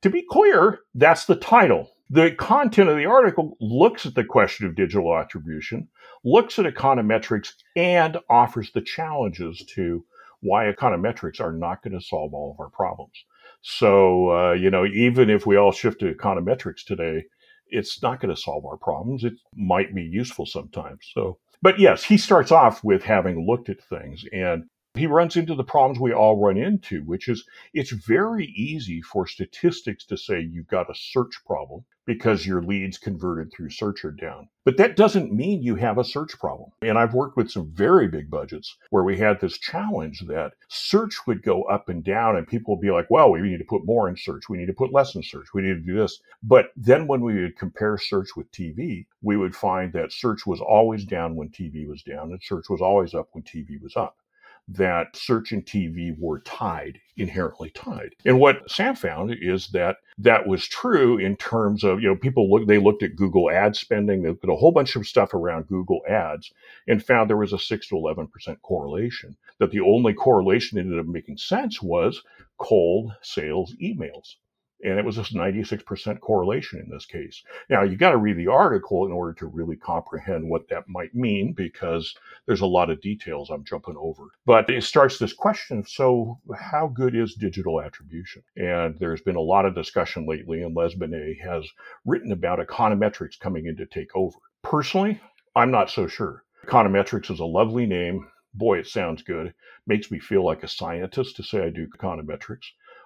to 0.01 0.09
be 0.09 0.23
clear, 0.29 0.79
that's 0.95 1.25
the 1.25 1.35
title. 1.35 1.91
The 2.09 2.31
content 2.31 2.89
of 2.89 2.97
the 2.97 3.05
article 3.05 3.55
looks 3.61 4.05
at 4.05 4.15
the 4.15 4.23
question 4.23 4.65
of 4.65 4.75
digital 4.75 5.15
attribution, 5.17 5.87
looks 6.23 6.59
at 6.59 6.65
econometrics, 6.65 7.53
and 7.75 8.17
offers 8.29 8.71
the 8.71 8.81
challenges 8.81 9.63
to 9.75 10.03
why 10.41 10.65
econometrics 10.65 11.39
are 11.39 11.53
not 11.53 11.83
going 11.83 11.97
to 11.97 12.05
solve 12.05 12.33
all 12.33 12.51
of 12.51 12.59
our 12.59 12.69
problems. 12.69 13.13
So, 13.61 14.31
uh, 14.31 14.53
you 14.53 14.69
know, 14.71 14.85
even 14.85 15.29
if 15.29 15.45
we 15.45 15.55
all 15.55 15.71
shift 15.71 15.99
to 15.99 16.13
econometrics 16.13 16.83
today, 16.83 17.25
it's 17.67 18.01
not 18.01 18.19
going 18.19 18.33
to 18.33 18.41
solve 18.41 18.65
our 18.65 18.77
problems. 18.77 19.23
It 19.23 19.33
might 19.55 19.95
be 19.95 20.03
useful 20.03 20.45
sometimes. 20.45 21.09
So, 21.13 21.37
but 21.61 21.79
yes, 21.79 22.03
he 22.03 22.17
starts 22.17 22.51
off 22.51 22.83
with 22.83 23.03
having 23.03 23.45
looked 23.47 23.69
at 23.69 23.81
things 23.83 24.25
and 24.33 24.65
he 24.93 25.07
runs 25.07 25.37
into 25.37 25.55
the 25.55 25.63
problems 25.63 25.99
we 25.99 26.11
all 26.11 26.37
run 26.37 26.57
into, 26.57 27.01
which 27.03 27.29
is 27.29 27.45
it's 27.73 27.91
very 27.91 28.47
easy 28.47 29.01
for 29.01 29.25
statistics 29.25 30.05
to 30.05 30.17
say 30.17 30.41
you've 30.41 30.67
got 30.67 30.89
a 30.89 30.95
search 30.95 31.39
problem 31.45 31.85
because 32.05 32.45
your 32.45 32.61
leads 32.61 32.97
converted 32.97 33.51
through 33.51 33.69
search 33.69 34.03
are 34.03 34.11
down. 34.11 34.49
But 34.63 34.77
that 34.77 34.95
doesn't 34.95 35.33
mean 35.33 35.61
you 35.61 35.75
have 35.75 35.97
a 35.97 36.03
search 36.03 36.37
problem. 36.39 36.71
And 36.81 36.97
I've 36.97 37.13
worked 37.13 37.37
with 37.37 37.49
some 37.51 37.71
very 37.73 38.07
big 38.07 38.29
budgets 38.29 38.75
where 38.89 39.03
we 39.03 39.17
had 39.17 39.39
this 39.39 39.57
challenge 39.57 40.21
that 40.27 40.53
search 40.67 41.25
would 41.27 41.43
go 41.43 41.63
up 41.63 41.89
and 41.89 42.03
down 42.03 42.35
and 42.35 42.47
people 42.47 42.75
would 42.75 42.81
be 42.81 42.91
like, 42.91 43.09
well, 43.09 43.31
we 43.31 43.41
need 43.41 43.57
to 43.57 43.63
put 43.63 43.85
more 43.85 44.09
in 44.09 44.17
search. 44.17 44.49
We 44.49 44.57
need 44.57 44.67
to 44.67 44.73
put 44.73 44.93
less 44.93 45.15
in 45.15 45.23
search. 45.23 45.47
We 45.53 45.61
need 45.61 45.75
to 45.75 45.79
do 45.79 45.95
this. 45.95 46.19
But 46.43 46.71
then 46.75 47.07
when 47.07 47.21
we 47.21 47.41
would 47.41 47.57
compare 47.57 47.97
search 47.97 48.35
with 48.35 48.51
TV, 48.51 49.05
we 49.21 49.37
would 49.37 49.55
find 49.55 49.93
that 49.93 50.11
search 50.11 50.45
was 50.45 50.61
always 50.61 51.05
down 51.05 51.35
when 51.35 51.49
TV 51.49 51.87
was 51.87 52.03
down 52.03 52.31
and 52.31 52.41
search 52.41 52.69
was 52.69 52.81
always 52.81 53.13
up 53.13 53.29
when 53.33 53.43
TV 53.43 53.81
was 53.81 53.95
up 53.95 54.17
that 54.67 55.15
search 55.15 55.51
and 55.51 55.65
TV 55.65 56.15
were 56.17 56.39
tied, 56.41 56.99
inherently 57.17 57.69
tied. 57.71 58.15
And 58.25 58.39
what 58.39 58.69
Sam 58.69 58.95
found 58.95 59.35
is 59.41 59.67
that 59.69 59.97
that 60.17 60.47
was 60.47 60.67
true 60.67 61.17
in 61.17 61.35
terms 61.35 61.83
of, 61.83 62.01
you 62.01 62.07
know, 62.07 62.15
people 62.15 62.49
look, 62.49 62.67
they 62.67 62.77
looked 62.77 63.03
at 63.03 63.15
Google 63.15 63.51
ad 63.51 63.75
spending, 63.75 64.21
they 64.21 64.29
looked 64.29 64.43
at 64.43 64.49
a 64.49 64.55
whole 64.55 64.71
bunch 64.71 64.95
of 64.95 65.07
stuff 65.07 65.33
around 65.33 65.67
Google 65.67 66.01
ads 66.07 66.51
and 66.87 67.03
found 67.03 67.29
there 67.29 67.37
was 67.37 67.53
a 67.53 67.59
six 67.59 67.87
to 67.89 67.95
11% 67.95 68.29
correlation. 68.61 69.35
That 69.59 69.71
the 69.71 69.81
only 69.81 70.13
correlation 70.13 70.77
that 70.77 70.81
ended 70.83 70.99
up 70.99 71.05
making 71.05 71.37
sense 71.37 71.81
was 71.81 72.21
cold 72.57 73.13
sales 73.21 73.75
emails 73.81 74.35
and 74.83 74.97
it 74.97 75.05
was 75.05 75.17
a 75.17 75.23
96% 75.23 76.19
correlation 76.19 76.79
in 76.79 76.89
this 76.89 77.05
case. 77.05 77.43
Now, 77.69 77.83
you 77.83 77.95
got 77.95 78.11
to 78.11 78.17
read 78.17 78.37
the 78.37 78.47
article 78.47 79.05
in 79.05 79.11
order 79.11 79.33
to 79.33 79.47
really 79.47 79.75
comprehend 79.75 80.49
what 80.49 80.67
that 80.69 80.87
might 80.87 81.13
mean 81.13 81.53
because 81.53 82.15
there's 82.45 82.61
a 82.61 82.65
lot 82.65 82.89
of 82.89 83.01
details 83.01 83.49
I'm 83.49 83.63
jumping 83.63 83.95
over. 83.97 84.23
But 84.45 84.69
it 84.69 84.83
starts 84.83 85.17
this 85.17 85.33
question 85.33 85.83
so, 85.85 86.39
how 86.55 86.87
good 86.87 87.15
is 87.15 87.35
digital 87.35 87.81
attribution? 87.81 88.43
And 88.55 88.97
there's 88.99 89.21
been 89.21 89.35
a 89.35 89.41
lot 89.41 89.65
of 89.65 89.75
discussion 89.75 90.27
lately, 90.27 90.63
and 90.63 90.75
Les 90.75 90.93
Binet 90.93 91.37
has 91.43 91.65
written 92.05 92.31
about 92.31 92.59
econometrics 92.59 93.39
coming 93.39 93.65
in 93.65 93.75
to 93.77 93.85
take 93.85 94.15
over. 94.15 94.37
Personally, 94.63 95.19
I'm 95.55 95.71
not 95.71 95.89
so 95.89 96.07
sure. 96.07 96.43
Econometrics 96.65 97.31
is 97.31 97.39
a 97.39 97.45
lovely 97.45 97.85
name. 97.85 98.27
Boy, 98.53 98.79
it 98.79 98.87
sounds 98.87 99.23
good. 99.23 99.53
Makes 99.87 100.11
me 100.11 100.19
feel 100.19 100.45
like 100.45 100.63
a 100.63 100.67
scientist 100.67 101.35
to 101.37 101.43
say 101.43 101.65
I 101.65 101.69
do 101.69 101.87
econometrics. 101.87 102.65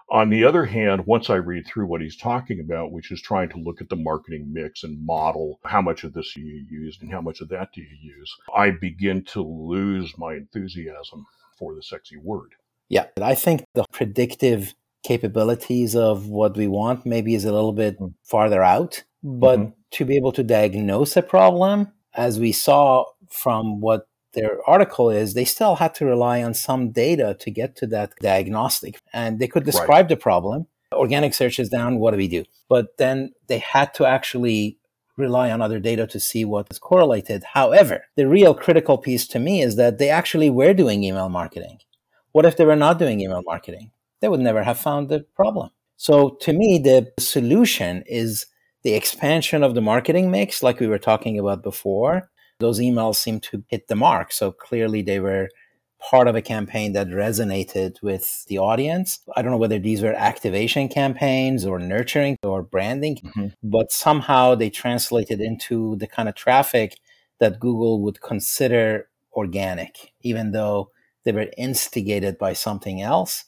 On 0.09 0.29
the 0.29 0.43
other 0.43 0.65
hand, 0.65 1.07
once 1.07 1.29
I 1.29 1.35
read 1.35 1.65
through 1.65 1.87
what 1.87 2.01
he's 2.01 2.15
talking 2.15 2.59
about, 2.59 2.91
which 2.91 3.11
is 3.11 3.21
trying 3.21 3.49
to 3.49 3.57
look 3.57 3.81
at 3.81 3.89
the 3.89 3.95
marketing 3.95 4.53
mix 4.53 4.83
and 4.83 5.03
model 5.03 5.59
how 5.65 5.81
much 5.81 6.03
of 6.03 6.13
this 6.13 6.35
you 6.35 6.63
used 6.69 7.01
and 7.01 7.11
how 7.11 7.21
much 7.21 7.41
of 7.41 7.49
that 7.49 7.69
do 7.73 7.81
you 7.81 7.97
use, 8.01 8.35
I 8.55 8.71
begin 8.71 9.23
to 9.25 9.41
lose 9.41 10.13
my 10.17 10.35
enthusiasm 10.35 11.25
for 11.57 11.73
the 11.73 11.81
sexy 11.81 12.17
word. 12.17 12.53
Yeah, 12.87 13.07
I 13.19 13.33
think 13.33 13.65
the 13.73 13.85
predictive 13.91 14.75
capabilities 15.03 15.95
of 15.95 16.27
what 16.27 16.55
we 16.55 16.67
want 16.67 17.05
maybe 17.05 17.33
is 17.33 17.45
a 17.45 17.51
little 17.51 17.73
bit 17.73 17.99
mm. 17.99 18.13
farther 18.23 18.63
out, 18.63 19.03
but 19.23 19.59
mm-hmm. 19.59 19.69
to 19.91 20.05
be 20.05 20.15
able 20.17 20.31
to 20.33 20.43
diagnose 20.43 21.17
a 21.17 21.21
problem, 21.23 21.91
as 22.13 22.39
we 22.39 22.51
saw 22.51 23.05
from 23.29 23.81
what 23.81 24.07
their 24.35 24.59
article 24.67 25.09
is, 25.09 25.33
they 25.33 25.45
still 25.45 25.75
had 25.75 25.95
to 25.95 26.05
rely 26.05 26.43
on 26.43 26.53
some 26.53 26.91
data 26.91 27.35
to 27.39 27.49
get 27.49 27.75
to 27.77 27.87
that 27.87 28.13
diagnostic. 28.21 28.99
And 29.11 29.39
they 29.39 29.47
could 29.47 29.63
describe 29.65 29.89
right. 29.89 30.09
the 30.09 30.17
problem. 30.17 30.67
Organic 30.93 31.33
search 31.33 31.59
is 31.59 31.69
down. 31.69 31.97
What 31.97 32.11
do 32.11 32.17
we 32.17 32.27
do? 32.27 32.45
But 32.69 32.97
then 32.97 33.33
they 33.47 33.59
had 33.59 33.93
to 33.95 34.05
actually 34.05 34.77
rely 35.17 35.49
on 35.49 35.61
other 35.61 35.79
data 35.79 36.05
to 36.07 36.19
see 36.19 36.45
what 36.45 36.67
is 36.69 36.79
correlated. 36.79 37.43
However, 37.53 38.05
the 38.15 38.27
real 38.27 38.53
critical 38.53 38.97
piece 38.97 39.27
to 39.29 39.39
me 39.39 39.61
is 39.61 39.75
that 39.77 39.97
they 39.97 40.09
actually 40.09 40.49
were 40.49 40.73
doing 40.73 41.03
email 41.03 41.29
marketing. 41.29 41.79
What 42.33 42.45
if 42.45 42.57
they 42.57 42.65
were 42.65 42.75
not 42.75 42.99
doing 42.99 43.21
email 43.21 43.41
marketing? 43.45 43.91
They 44.19 44.27
would 44.27 44.41
never 44.41 44.63
have 44.63 44.77
found 44.77 45.09
the 45.09 45.21
problem. 45.35 45.69
So 45.97 46.31
to 46.41 46.53
me, 46.53 46.77
the 46.77 47.11
solution 47.17 48.03
is 48.07 48.45
the 48.83 48.93
expansion 48.93 49.63
of 49.63 49.73
the 49.73 49.81
marketing 49.81 50.31
mix, 50.31 50.61
like 50.61 50.79
we 50.79 50.87
were 50.87 50.99
talking 50.99 51.39
about 51.39 51.63
before. 51.63 52.29
Those 52.59 52.79
emails 52.79 53.15
seem 53.15 53.39
to 53.41 53.63
hit 53.67 53.87
the 53.87 53.95
mark. 53.95 54.31
So 54.31 54.51
clearly 54.51 55.01
they 55.01 55.19
were 55.19 55.49
part 56.09 56.27
of 56.27 56.35
a 56.35 56.41
campaign 56.41 56.93
that 56.93 57.07
resonated 57.07 58.01
with 58.01 58.45
the 58.45 58.57
audience. 58.57 59.19
I 59.35 59.41
don't 59.41 59.51
know 59.51 59.57
whether 59.57 59.79
these 59.79 60.03
were 60.03 60.13
activation 60.13 60.87
campaigns 60.87 61.65
or 61.65 61.79
nurturing 61.79 62.37
or 62.43 62.61
branding, 62.61 63.17
mm-hmm. 63.17 63.47
but 63.63 63.91
somehow 63.91 64.55
they 64.55 64.69
translated 64.69 65.41
into 65.41 65.95
the 65.97 66.07
kind 66.07 66.29
of 66.29 66.35
traffic 66.35 66.99
that 67.39 67.59
Google 67.59 68.01
would 68.01 68.21
consider 68.21 69.09
organic, 69.33 70.13
even 70.21 70.51
though 70.51 70.91
they 71.23 71.31
were 71.31 71.47
instigated 71.57 72.37
by 72.37 72.53
something 72.53 73.01
else. 73.01 73.45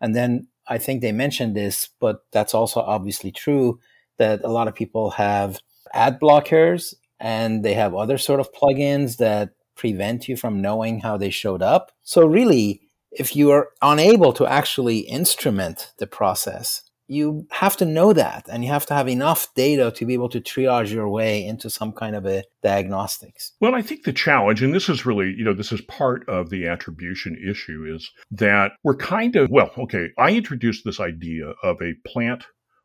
And 0.00 0.14
then 0.14 0.48
I 0.66 0.78
think 0.78 1.00
they 1.00 1.12
mentioned 1.12 1.54
this, 1.54 1.88
but 2.00 2.24
that's 2.32 2.54
also 2.54 2.80
obviously 2.80 3.32
true 3.32 3.80
that 4.18 4.42
a 4.44 4.48
lot 4.48 4.68
of 4.68 4.74
people 4.74 5.10
have 5.10 5.58
ad 5.92 6.18
blockers 6.20 6.94
and 7.20 7.64
they 7.64 7.74
have 7.74 7.94
other 7.94 8.18
sort 8.18 8.40
of 8.40 8.52
plugins 8.52 9.16
that 9.18 9.50
prevent 9.76 10.28
you 10.28 10.36
from 10.36 10.60
knowing 10.60 11.00
how 11.00 11.16
they 11.16 11.30
showed 11.30 11.62
up. 11.62 11.92
So, 12.02 12.26
really, 12.26 12.80
if 13.12 13.34
you 13.34 13.50
are 13.50 13.70
unable 13.82 14.32
to 14.34 14.46
actually 14.46 14.98
instrument 14.98 15.92
the 15.98 16.06
process, 16.06 16.82
you 17.08 17.46
have 17.50 17.76
to 17.78 17.86
know 17.86 18.12
that 18.12 18.46
and 18.50 18.62
you 18.62 18.70
have 18.70 18.84
to 18.86 18.94
have 18.94 19.08
enough 19.08 19.52
data 19.54 19.90
to 19.90 20.04
be 20.04 20.12
able 20.12 20.28
to 20.28 20.40
triage 20.40 20.92
your 20.92 21.08
way 21.08 21.44
into 21.44 21.70
some 21.70 21.90
kind 21.90 22.14
of 22.14 22.26
a 22.26 22.44
diagnostics. 22.62 23.52
Well, 23.60 23.74
I 23.74 23.80
think 23.80 24.04
the 24.04 24.12
challenge, 24.12 24.62
and 24.62 24.74
this 24.74 24.90
is 24.90 25.06
really, 25.06 25.34
you 25.36 25.42
know, 25.42 25.54
this 25.54 25.72
is 25.72 25.80
part 25.82 26.28
of 26.28 26.50
the 26.50 26.66
attribution 26.66 27.36
issue, 27.48 27.86
is 27.88 28.10
that 28.30 28.72
we're 28.84 28.96
kind 28.96 29.36
of, 29.36 29.48
well, 29.50 29.70
okay, 29.78 30.08
I 30.18 30.32
introduced 30.32 30.84
this 30.84 31.00
idea 31.00 31.54
of 31.62 31.80
a 31.80 31.94
plant, 32.06 32.44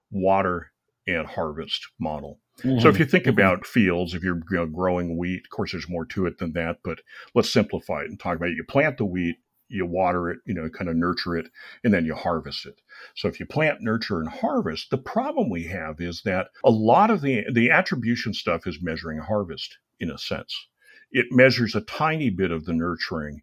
water, 0.10 0.72
and 1.06 1.28
harvest 1.28 1.86
model. 2.00 2.40
Mm-hmm. 2.60 2.80
So 2.80 2.90
if 2.90 3.00
you 3.00 3.06
think 3.06 3.26
mm-hmm. 3.26 3.40
about 3.40 3.66
fields, 3.66 4.14
if 4.14 4.24
you're 4.24 4.42
you 4.52 4.58
know, 4.58 4.66
growing 4.66 5.18
wheat, 5.18 5.44
of 5.46 5.50
course, 5.50 5.72
there's 5.72 5.90
more 5.90 6.06
to 6.06 6.26
it 6.26 6.38
than 6.38 6.54
that, 6.54 6.80
but 6.84 7.00
let's 7.34 7.52
simplify 7.52 8.02
it 8.02 8.10
and 8.10 8.20
talk 8.20 8.36
about 8.36 8.50
it. 8.50 8.58
You 8.58 8.64
plant 8.64 8.98
the 8.98 9.06
wheat, 9.06 9.38
you 9.70 9.86
water 9.86 10.30
it, 10.30 10.40
you 10.46 10.54
know, 10.54 10.70
kind 10.70 10.90
of 10.90 10.96
nurture 10.96 11.36
it, 11.36 11.48
and 11.84 11.94
then 11.94 12.06
you 12.06 12.14
harvest 12.14 12.66
it. 12.66 12.80
So 13.16 13.28
if 13.28 13.40
you 13.40 13.46
plant, 13.46 13.82
nurture, 13.82 14.20
and 14.20 14.30
harvest, 14.30 14.92
the 14.92 14.98
problem 14.98 15.50
we 15.50 15.64
have 15.66 16.00
is 16.00 16.22
that 16.24 16.50
a 16.64 16.70
lot 16.70 17.10
of 17.10 17.22
the 17.22 17.46
the 17.52 17.72
attribution 17.72 18.34
stuff 18.34 18.68
is 18.68 18.82
measuring 18.82 19.20
harvest 19.20 19.78
in 20.00 20.12
a 20.12 20.18
sense. 20.18 20.68
It 21.12 21.28
measures 21.32 21.76
a 21.76 21.82
tiny 21.82 22.30
bit 22.30 22.52
of 22.52 22.66
the 22.66 22.74
nurturing, 22.74 23.42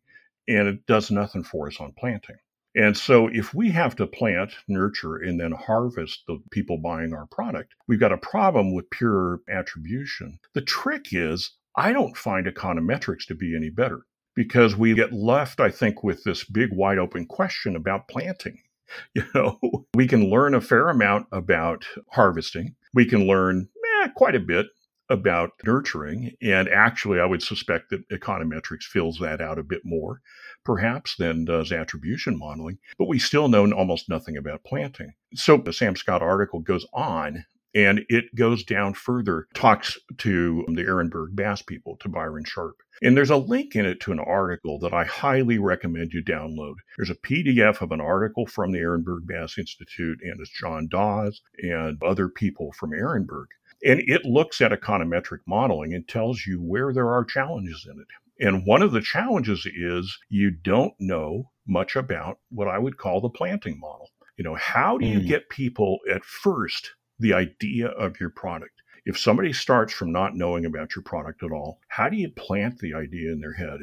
and 0.49 0.69
it 0.69 0.87
does 0.87 1.11
nothing 1.11 1.43
for 1.43 1.67
us 1.67 1.81
on 1.81 1.93
planting. 1.99 2.37
And 2.75 2.97
so, 2.97 3.29
if 3.29 3.53
we 3.53 3.71
have 3.71 3.97
to 3.97 4.07
plant, 4.07 4.53
nurture, 4.69 5.17
and 5.17 5.41
then 5.41 5.53
harvest 5.53 6.23
the 6.29 6.41
people 6.53 6.79
buying 6.79 7.13
our 7.13 7.27
product, 7.27 7.75
we've 7.89 7.99
got 7.99 8.13
a 8.13 8.19
problem 8.19 8.75
with 8.75 8.91
pure 8.91 9.41
attribution. 9.51 10.39
The 10.55 10.63
trick 10.63 11.07
is, 11.13 11.53
I 11.77 11.93
don't 11.93 12.17
find 12.17 12.47
econometrics 12.47 13.27
to 13.27 13.35
be 13.35 13.57
any 13.57 13.71
better 13.71 14.03
because 14.37 14.77
we 14.77 14.95
get 14.95 15.13
left, 15.13 15.59
I 15.59 15.71
think, 15.71 16.05
with 16.05 16.23
this 16.23 16.45
big 16.45 16.71
wide 16.73 16.99
open 16.99 17.27
question 17.27 17.77
about 17.77 18.09
planting. 18.09 18.59
You 19.15 19.23
know, 19.37 19.61
we 19.95 20.09
can 20.09 20.31
learn 20.31 20.53
a 20.53 20.61
fair 20.61 20.89
amount 20.89 21.29
about 21.31 21.87
harvesting. 22.11 22.75
We 22.93 23.07
can 23.07 23.25
learn 23.25 23.69
eh, 24.03 24.09
quite 24.17 24.35
a 24.35 24.41
bit 24.41 24.67
about 25.11 25.53
nurturing. 25.65 26.33
And 26.41 26.69
actually, 26.69 27.21
I 27.21 27.27
would 27.27 27.43
suspect 27.43 27.91
that 27.91 28.09
econometrics 28.09 28.85
fills 28.85 29.19
that 29.19 29.41
out 29.41 29.59
a 29.59 29.65
bit 29.65 29.83
more 29.85 30.23
perhaps, 30.65 31.17
than 31.17 31.45
does 31.45 31.73
attribution 31.73 32.39
modeling, 32.39 32.79
but 32.99 33.09
we 33.09 33.19
still 33.19 33.49
know 33.49 33.71
almost 33.73 34.09
nothing 34.09 34.37
about 34.37 34.65
planting. 34.65 35.13
So 35.35 35.57
the 35.57 35.73
Sam 35.73 35.97
Scott 35.97 36.23
article 36.23 36.61
goes 36.61 36.87
on 36.93 37.45
and 37.75 38.05
it 38.09 38.35
goes 38.35 38.65
down 38.65 38.95
further, 38.95 39.47
talks 39.55 39.97
to 40.19 40.65
the 40.69 40.83
Ehrenberg 40.83 41.37
Bass 41.37 41.63
people, 41.63 41.97
to 41.99 42.09
Byron 42.09 42.45
Sharp. 42.45 42.77
And 43.01 43.17
there's 43.17 43.31
a 43.31 43.37
link 43.37 43.77
in 43.77 43.87
it 43.87 44.01
to 44.01 44.13
an 44.13 44.19
article 44.19 44.79
that 44.81 44.93
I 44.93 45.05
highly 45.05 45.59
recommend 45.59 46.13
you 46.13 46.23
download. 46.23 46.75
There's 46.97 47.11
a 47.11 47.15
PDF 47.15 47.81
of 47.81 47.93
an 47.93 48.01
article 48.01 48.47
from 48.47 48.73
the 48.73 48.81
Ehrenberg 48.81 49.27
Bass 49.27 49.57
Institute, 49.57 50.19
and 50.23 50.41
it's 50.41 50.51
John 50.51 50.89
Dawes 50.89 51.41
and 51.63 52.03
other 52.03 52.29
people 52.29 52.73
from 52.73 52.91
Ehrenberg. 52.91 53.47
And 53.85 54.01
it 54.07 54.25
looks 54.25 54.61
at 54.61 54.73
econometric 54.73 55.41
modeling 55.47 55.95
and 55.95 56.07
tells 56.07 56.47
you 56.47 56.61
where 56.61 56.93
there 56.93 57.11
are 57.11 57.25
challenges 57.25 57.87
in 57.91 57.99
it. 57.99 58.47
And 58.47 58.67
one 58.67 58.83
of 58.83 58.93
the 58.93 59.01
challenges 59.01 59.67
is 59.67 60.19
you 60.29 60.51
don't 60.51 60.95
know 60.99 61.51
much 61.67 61.97
about 61.97 62.39
what 62.51 62.69
I 62.69 62.79
would 62.79 62.97
call 62.97 63.21
the 63.21 63.29
planting 63.29 63.79
model. 63.79 64.11
You 64.37 64.45
know, 64.45 64.55
how 64.55 64.97
do 64.97 65.07
you 65.07 65.21
mm. 65.21 65.29
get 65.29 65.51
people 65.51 65.99
at 66.11 66.25
first 66.25 66.95
the 67.19 67.35
idea 67.35 67.89
of 67.89 68.19
your 68.19 68.31
product? 68.31 68.83
If 69.05 69.19
somebody 69.19 69.53
starts 69.53 69.93
from 69.93 70.13
not 70.13 70.37
knowing 70.37 70.65
about 70.65 70.95
your 70.95 71.03
product 71.03 71.43
at 71.43 71.53
all, 71.53 71.81
how 71.89 72.09
do 72.09 72.17
you 72.17 72.31
plant 72.31 72.79
the 72.79 72.95
idea 72.95 73.33
in 73.33 73.41
their 73.41 73.55
head? 73.55 73.81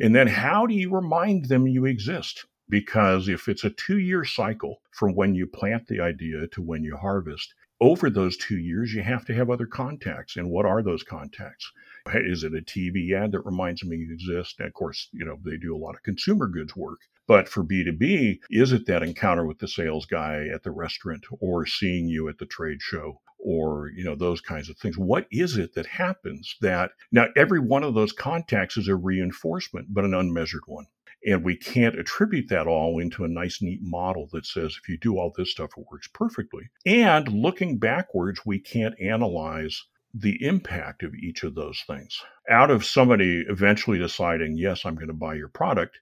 And 0.00 0.14
then 0.14 0.26
how 0.26 0.66
do 0.66 0.74
you 0.74 0.90
remind 0.90 1.46
them 1.46 1.66
you 1.66 1.84
exist? 1.84 2.46
Because 2.68 3.28
if 3.28 3.48
it's 3.48 3.64
a 3.64 3.70
two 3.70 3.98
year 3.98 4.24
cycle 4.24 4.82
from 4.90 5.14
when 5.14 5.34
you 5.34 5.46
plant 5.46 5.86
the 5.86 6.00
idea 6.00 6.46
to 6.48 6.62
when 6.62 6.84
you 6.84 6.96
harvest, 6.96 7.54
over 7.80 8.10
those 8.10 8.36
two 8.36 8.58
years, 8.58 8.92
you 8.92 9.02
have 9.02 9.24
to 9.26 9.34
have 9.34 9.50
other 9.50 9.66
contacts. 9.66 10.36
And 10.36 10.50
what 10.50 10.66
are 10.66 10.82
those 10.82 11.02
contacts? 11.02 11.70
Is 12.12 12.42
it 12.42 12.54
a 12.54 12.62
TV 12.62 13.12
ad 13.12 13.32
that 13.32 13.44
reminds 13.44 13.84
me 13.84 13.96
you 13.98 14.12
exist? 14.12 14.56
And 14.58 14.66
of 14.66 14.74
course, 14.74 15.08
you 15.12 15.24
know, 15.24 15.38
they 15.44 15.56
do 15.56 15.76
a 15.76 15.78
lot 15.78 15.94
of 15.94 16.02
consumer 16.02 16.46
goods 16.46 16.74
work. 16.74 17.00
But 17.26 17.48
for 17.48 17.62
B2B, 17.62 18.38
is 18.50 18.72
it 18.72 18.86
that 18.86 19.02
encounter 19.02 19.44
with 19.44 19.58
the 19.58 19.68
sales 19.68 20.06
guy 20.06 20.46
at 20.52 20.62
the 20.62 20.70
restaurant 20.70 21.24
or 21.40 21.66
seeing 21.66 22.08
you 22.08 22.28
at 22.28 22.38
the 22.38 22.46
trade 22.46 22.80
show? 22.80 23.20
or 23.38 23.90
you 23.94 24.04
know 24.04 24.16
those 24.16 24.40
kinds 24.40 24.68
of 24.68 24.76
things 24.76 24.98
what 24.98 25.26
is 25.30 25.56
it 25.56 25.74
that 25.74 25.86
happens 25.86 26.56
that 26.60 26.90
now 27.12 27.26
every 27.36 27.60
one 27.60 27.84
of 27.84 27.94
those 27.94 28.12
contacts 28.12 28.76
is 28.76 28.88
a 28.88 28.96
reinforcement 28.96 29.86
but 29.90 30.04
an 30.04 30.12
unmeasured 30.12 30.64
one 30.66 30.86
and 31.26 31.44
we 31.44 31.56
can't 31.56 31.98
attribute 31.98 32.48
that 32.48 32.66
all 32.66 32.98
into 32.98 33.24
a 33.24 33.28
nice, 33.28 33.60
neat 33.60 33.80
model 33.82 34.28
that 34.32 34.46
says 34.46 34.76
if 34.80 34.88
you 34.88 34.98
do 34.98 35.18
all 35.18 35.32
this 35.36 35.50
stuff, 35.50 35.70
it 35.76 35.84
works 35.90 36.08
perfectly. 36.12 36.70
And 36.86 37.28
looking 37.28 37.78
backwards, 37.78 38.40
we 38.46 38.58
can't 38.60 38.94
analyze 39.00 39.84
the 40.14 40.42
impact 40.44 41.02
of 41.02 41.14
each 41.14 41.42
of 41.42 41.54
those 41.54 41.82
things. 41.86 42.22
Out 42.48 42.70
of 42.70 42.84
somebody 42.84 43.44
eventually 43.48 43.98
deciding, 43.98 44.56
yes, 44.56 44.84
I'm 44.84 44.94
going 44.94 45.08
to 45.08 45.14
buy 45.14 45.34
your 45.34 45.48
product, 45.48 45.98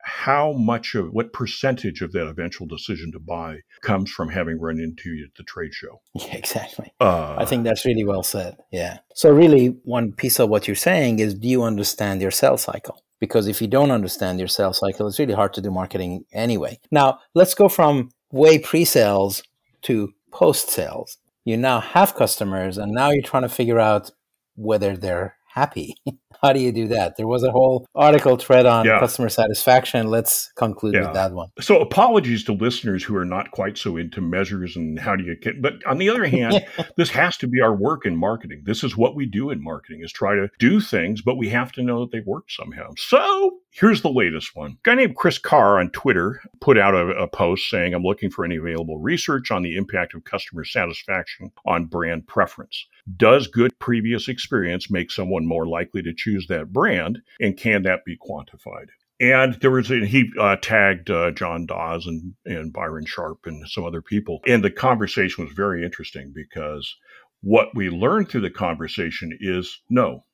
how 0.00 0.52
much 0.52 0.94
of 0.94 1.12
what 1.12 1.32
percentage 1.32 2.02
of 2.02 2.12
that 2.12 2.26
eventual 2.26 2.66
decision 2.66 3.12
to 3.12 3.18
buy 3.18 3.58
comes 3.82 4.10
from 4.10 4.28
having 4.28 4.60
run 4.60 4.78
into 4.78 5.10
you 5.10 5.24
at 5.24 5.34
the 5.36 5.42
trade 5.44 5.74
show? 5.74 6.00
Yeah, 6.14 6.34
exactly. 6.34 6.92
Uh, 7.00 7.36
I 7.38 7.44
think 7.44 7.64
that's 7.64 7.84
really 7.84 8.04
well 8.04 8.22
said. 8.22 8.56
Yeah. 8.72 8.98
So, 9.14 9.30
really, 9.30 9.68
one 9.84 10.12
piece 10.12 10.40
of 10.40 10.48
what 10.48 10.66
you're 10.66 10.74
saying 10.74 11.20
is 11.20 11.34
do 11.34 11.48
you 11.48 11.62
understand 11.62 12.20
your 12.20 12.30
sales 12.30 12.62
cycle? 12.62 13.02
Because 13.20 13.48
if 13.48 13.60
you 13.60 13.68
don't 13.68 13.90
understand 13.90 14.38
your 14.38 14.48
sales 14.48 14.78
cycle, 14.78 15.06
it's 15.06 15.18
really 15.18 15.34
hard 15.34 15.52
to 15.54 15.60
do 15.60 15.70
marketing 15.70 16.24
anyway. 16.32 16.78
Now, 16.90 17.18
let's 17.34 17.54
go 17.54 17.68
from 17.68 18.10
way 18.30 18.58
pre 18.58 18.84
sales 18.84 19.42
to 19.82 20.12
post 20.30 20.68
sales 20.70 21.18
you 21.48 21.56
now 21.56 21.80
have 21.80 22.14
customers 22.14 22.76
and 22.76 22.92
now 22.92 23.08
you're 23.08 23.22
trying 23.22 23.42
to 23.42 23.48
figure 23.48 23.80
out 23.80 24.10
whether 24.56 24.98
they're 24.98 25.34
happy. 25.58 25.94
How 26.42 26.52
do 26.52 26.60
you 26.60 26.70
do 26.70 26.86
that? 26.88 27.16
There 27.16 27.26
was 27.26 27.42
a 27.42 27.50
whole 27.50 27.84
article 27.96 28.36
thread 28.36 28.64
on 28.64 28.86
yeah. 28.86 29.00
customer 29.00 29.28
satisfaction. 29.28 30.06
Let's 30.06 30.52
conclude 30.52 30.94
yeah. 30.94 31.06
with 31.06 31.14
that 31.14 31.32
one. 31.32 31.48
So, 31.60 31.80
apologies 31.80 32.44
to 32.44 32.52
listeners 32.52 33.02
who 33.02 33.16
are 33.16 33.24
not 33.24 33.50
quite 33.50 33.76
so 33.76 33.96
into 33.96 34.20
measures 34.20 34.76
and 34.76 35.00
how 35.00 35.16
do 35.16 35.24
you 35.24 35.34
get. 35.34 35.60
But 35.60 35.84
on 35.84 35.98
the 35.98 36.08
other 36.08 36.26
hand, 36.26 36.64
this 36.96 37.10
has 37.10 37.36
to 37.38 37.48
be 37.48 37.60
our 37.60 37.74
work 37.74 38.06
in 38.06 38.16
marketing. 38.16 38.62
This 38.64 38.84
is 38.84 38.96
what 38.96 39.16
we 39.16 39.26
do 39.26 39.50
in 39.50 39.62
marketing: 39.62 40.00
is 40.02 40.12
try 40.12 40.36
to 40.36 40.48
do 40.60 40.80
things, 40.80 41.22
but 41.22 41.38
we 41.38 41.48
have 41.48 41.72
to 41.72 41.82
know 41.82 42.00
that 42.00 42.12
they 42.12 42.22
work 42.24 42.50
somehow. 42.50 42.90
So, 42.96 43.58
Here's 43.70 44.02
the 44.02 44.10
latest 44.10 44.56
one. 44.56 44.72
A 44.72 44.76
guy 44.82 44.94
named 44.96 45.14
Chris 45.14 45.38
Carr 45.38 45.78
on 45.78 45.90
Twitter 45.90 46.40
put 46.60 46.78
out 46.78 46.94
a, 46.94 47.10
a, 47.10 47.28
post 47.28 47.70
saying, 47.70 47.94
I'm 47.94 48.02
looking 48.02 48.28
for 48.28 48.44
any 48.44 48.56
available 48.56 48.98
research 48.98 49.52
on 49.52 49.62
the 49.62 49.76
impact 49.76 50.14
of 50.14 50.24
customer 50.24 50.64
satisfaction 50.64 51.52
on 51.64 51.84
brand 51.84 52.26
preference. 52.26 52.86
Does 53.16 53.46
good 53.46 53.78
previous 53.78 54.28
experience 54.28 54.90
make 54.90 55.10
someone 55.10 55.46
more 55.46 55.66
likely 55.66 56.02
to 56.02 56.12
choose 56.14 56.46
that 56.48 56.72
brand? 56.72 57.20
And 57.40 57.56
can 57.56 57.82
that 57.84 58.04
be 58.04 58.16
quantified? 58.16 58.88
And 59.20 59.54
there 59.54 59.70
was, 59.70 59.90
a, 59.90 60.06
he 60.06 60.30
uh, 60.38 60.56
tagged 60.56 61.10
uh, 61.10 61.32
John 61.32 61.66
Dawes 61.66 62.06
and, 62.06 62.34
and 62.44 62.72
Byron 62.72 63.04
Sharp 63.06 63.46
and 63.46 63.68
some 63.68 63.84
other 63.84 64.02
people. 64.02 64.40
And 64.46 64.62
the 64.62 64.70
conversation 64.70 65.44
was 65.44 65.52
very 65.52 65.84
interesting 65.84 66.32
because 66.32 66.96
what 67.40 67.74
we 67.74 67.90
learned 67.90 68.28
through 68.28 68.42
the 68.42 68.50
conversation 68.50 69.36
is 69.40 69.80
no, 69.90 70.24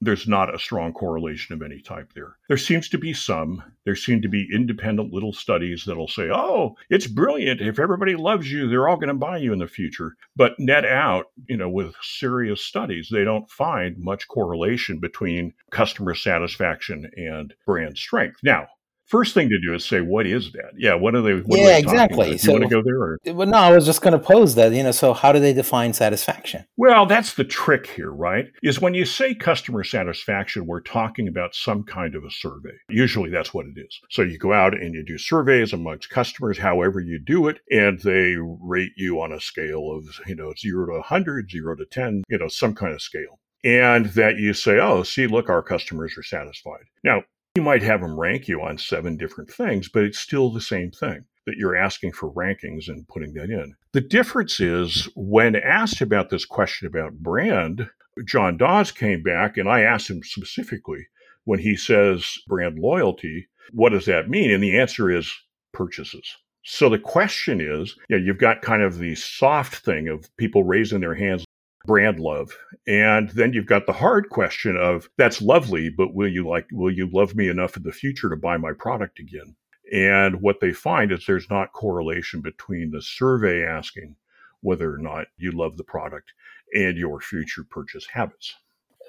there's 0.00 0.26
not 0.26 0.54
a 0.54 0.58
strong 0.58 0.92
correlation 0.92 1.54
of 1.54 1.62
any 1.62 1.80
type 1.80 2.12
there. 2.14 2.36
There 2.48 2.56
seems 2.56 2.88
to 2.90 2.98
be 2.98 3.12
some. 3.12 3.62
There 3.84 3.96
seem 3.96 4.22
to 4.22 4.28
be 4.28 4.48
independent 4.52 5.12
little 5.12 5.32
studies 5.32 5.84
that'll 5.86 6.08
say, 6.08 6.30
oh, 6.32 6.76
it's 6.88 7.06
brilliant. 7.06 7.60
If 7.60 7.78
everybody 7.78 8.16
loves 8.16 8.50
you, 8.50 8.68
they're 8.68 8.88
all 8.88 8.96
going 8.96 9.08
to 9.08 9.14
buy 9.14 9.38
you 9.38 9.52
in 9.52 9.58
the 9.58 9.66
future. 9.66 10.16
But 10.36 10.58
net 10.58 10.84
out, 10.84 11.26
you 11.48 11.56
know, 11.56 11.68
with 11.68 11.94
serious 12.02 12.62
studies, 12.62 13.08
they 13.12 13.24
don't 13.24 13.50
find 13.50 13.98
much 13.98 14.28
correlation 14.28 14.98
between 14.98 15.52
customer 15.70 16.14
satisfaction 16.14 17.10
and 17.16 17.54
brand 17.66 17.98
strength. 17.98 18.40
Now, 18.42 18.68
first 19.10 19.34
thing 19.34 19.48
to 19.48 19.60
do 19.60 19.74
is 19.74 19.84
say, 19.84 20.00
what 20.00 20.26
is 20.26 20.52
that? 20.52 20.70
Yeah, 20.78 20.94
what 20.94 21.14
are 21.14 21.20
they? 21.20 21.34
What 21.34 21.58
yeah, 21.58 21.64
are 21.64 21.68
they 21.68 21.78
exactly. 21.80 22.38
So, 22.38 22.52
you 22.52 22.60
want 22.60 22.70
to 22.70 22.76
go 22.76 22.82
there? 22.82 23.00
Or? 23.00 23.18
Well, 23.26 23.46
no, 23.46 23.58
I 23.58 23.72
was 23.72 23.84
just 23.84 24.00
going 24.00 24.12
to 24.12 24.18
pose 24.18 24.54
that. 24.54 24.72
You 24.72 24.82
know, 24.82 24.92
so 24.92 25.12
how 25.12 25.32
do 25.32 25.40
they 25.40 25.52
define 25.52 25.92
satisfaction? 25.92 26.64
Well, 26.76 27.06
that's 27.06 27.34
the 27.34 27.44
trick 27.44 27.88
here, 27.88 28.10
right? 28.10 28.46
Is 28.62 28.80
when 28.80 28.94
you 28.94 29.04
say 29.04 29.34
customer 29.34 29.84
satisfaction, 29.84 30.66
we're 30.66 30.80
talking 30.80 31.28
about 31.28 31.54
some 31.54 31.82
kind 31.82 32.14
of 32.14 32.24
a 32.24 32.30
survey. 32.30 32.76
Usually, 32.88 33.30
that's 33.30 33.52
what 33.52 33.66
it 33.66 33.78
is. 33.78 34.00
So 34.10 34.22
you 34.22 34.38
go 34.38 34.52
out 34.52 34.74
and 34.74 34.94
you 34.94 35.04
do 35.04 35.18
surveys 35.18 35.72
amongst 35.72 36.10
customers, 36.10 36.58
however 36.58 37.00
you 37.00 37.18
do 37.18 37.48
it, 37.48 37.60
and 37.70 37.98
they 38.00 38.36
rate 38.38 38.92
you 38.96 39.20
on 39.20 39.32
a 39.32 39.40
scale 39.40 39.90
of 39.90 40.04
you 40.26 40.36
know 40.36 40.52
zero 40.58 40.86
to 40.86 40.92
100, 40.92 41.50
zero 41.50 41.76
to 41.76 41.84
10, 41.84 42.22
you 42.28 42.38
know, 42.38 42.48
some 42.48 42.74
kind 42.74 42.94
of 42.94 43.02
scale 43.02 43.40
and 43.64 44.06
that 44.06 44.38
you 44.38 44.54
say, 44.54 44.78
oh, 44.78 45.02
see, 45.02 45.26
look, 45.26 45.50
our 45.50 45.62
customers 45.62 46.16
are 46.16 46.22
satisfied. 46.22 46.84
Now, 47.04 47.24
you 47.54 47.62
might 47.62 47.82
have 47.82 48.00
them 48.00 48.18
rank 48.18 48.46
you 48.46 48.62
on 48.62 48.78
seven 48.78 49.16
different 49.16 49.50
things, 49.50 49.88
but 49.88 50.04
it's 50.04 50.18
still 50.18 50.50
the 50.50 50.60
same 50.60 50.90
thing 50.90 51.24
that 51.46 51.56
you're 51.56 51.76
asking 51.76 52.12
for 52.12 52.32
rankings 52.32 52.88
and 52.88 53.08
putting 53.08 53.34
that 53.34 53.50
in. 53.50 53.74
The 53.92 54.00
difference 54.00 54.60
is 54.60 55.08
when 55.16 55.56
asked 55.56 56.00
about 56.00 56.30
this 56.30 56.44
question 56.44 56.86
about 56.86 57.18
brand, 57.18 57.88
John 58.24 58.56
Dawes 58.56 58.92
came 58.92 59.22
back 59.22 59.56
and 59.56 59.68
I 59.68 59.80
asked 59.80 60.10
him 60.10 60.22
specifically 60.22 61.08
when 61.44 61.58
he 61.58 61.74
says 61.74 62.38
brand 62.46 62.78
loyalty, 62.78 63.48
what 63.72 63.90
does 63.90 64.06
that 64.06 64.28
mean? 64.28 64.50
And 64.52 64.62
the 64.62 64.78
answer 64.78 65.10
is 65.10 65.32
purchases. 65.72 66.36
So 66.62 66.88
the 66.88 66.98
question 66.98 67.60
is, 67.60 67.96
you 68.08 68.16
know, 68.16 68.24
you've 68.24 68.38
got 68.38 68.62
kind 68.62 68.82
of 68.82 68.98
the 68.98 69.14
soft 69.14 69.84
thing 69.84 70.08
of 70.08 70.28
people 70.36 70.62
raising 70.62 71.00
their 71.00 71.14
hands 71.14 71.44
brand 71.84 72.20
love. 72.20 72.56
And 72.86 73.30
then 73.30 73.52
you've 73.52 73.66
got 73.66 73.86
the 73.86 73.92
hard 73.92 74.28
question 74.30 74.76
of 74.76 75.08
that's 75.16 75.42
lovely, 75.42 75.90
but 75.90 76.14
will 76.14 76.28
you 76.28 76.46
like 76.46 76.66
will 76.72 76.92
you 76.92 77.08
love 77.12 77.34
me 77.34 77.48
enough 77.48 77.76
in 77.76 77.82
the 77.82 77.92
future 77.92 78.28
to 78.28 78.36
buy 78.36 78.56
my 78.56 78.72
product 78.72 79.18
again? 79.18 79.56
And 79.92 80.40
what 80.40 80.60
they 80.60 80.72
find 80.72 81.10
is 81.10 81.26
there's 81.26 81.50
not 81.50 81.72
correlation 81.72 82.40
between 82.40 82.90
the 82.90 83.02
survey 83.02 83.64
asking 83.64 84.14
whether 84.60 84.92
or 84.92 84.98
not 84.98 85.26
you 85.36 85.50
love 85.52 85.76
the 85.76 85.84
product 85.84 86.32
and 86.72 86.96
your 86.96 87.20
future 87.20 87.64
purchase 87.68 88.06
habits. 88.12 88.54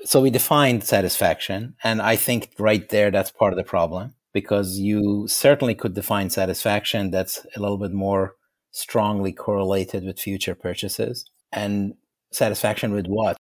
So 0.04 0.22
we 0.22 0.32
defined 0.32 0.84
satisfaction, 0.84 1.76
and 1.84 2.02
I 2.02 2.16
think 2.16 2.54
right 2.58 2.88
there 2.90 3.12
that's 3.12 3.30
part 3.30 3.54
of 3.54 3.58
the 3.58 3.64
problem 3.64 4.16
because 4.34 4.80
you 4.80 5.28
certainly 5.28 5.76
could 5.76 5.94
define 5.94 6.30
satisfaction 6.30 7.12
that's 7.12 7.46
a 7.56 7.60
little 7.60 7.78
bit 7.78 7.92
more 7.92 8.36
strongly 8.72 9.34
correlated 9.34 10.04
with 10.04 10.20
future 10.20 10.56
purchases. 10.56 11.30
And 11.52 11.96
satisfaction 12.32 12.94
with 12.94 13.08
what? 13.08 13.38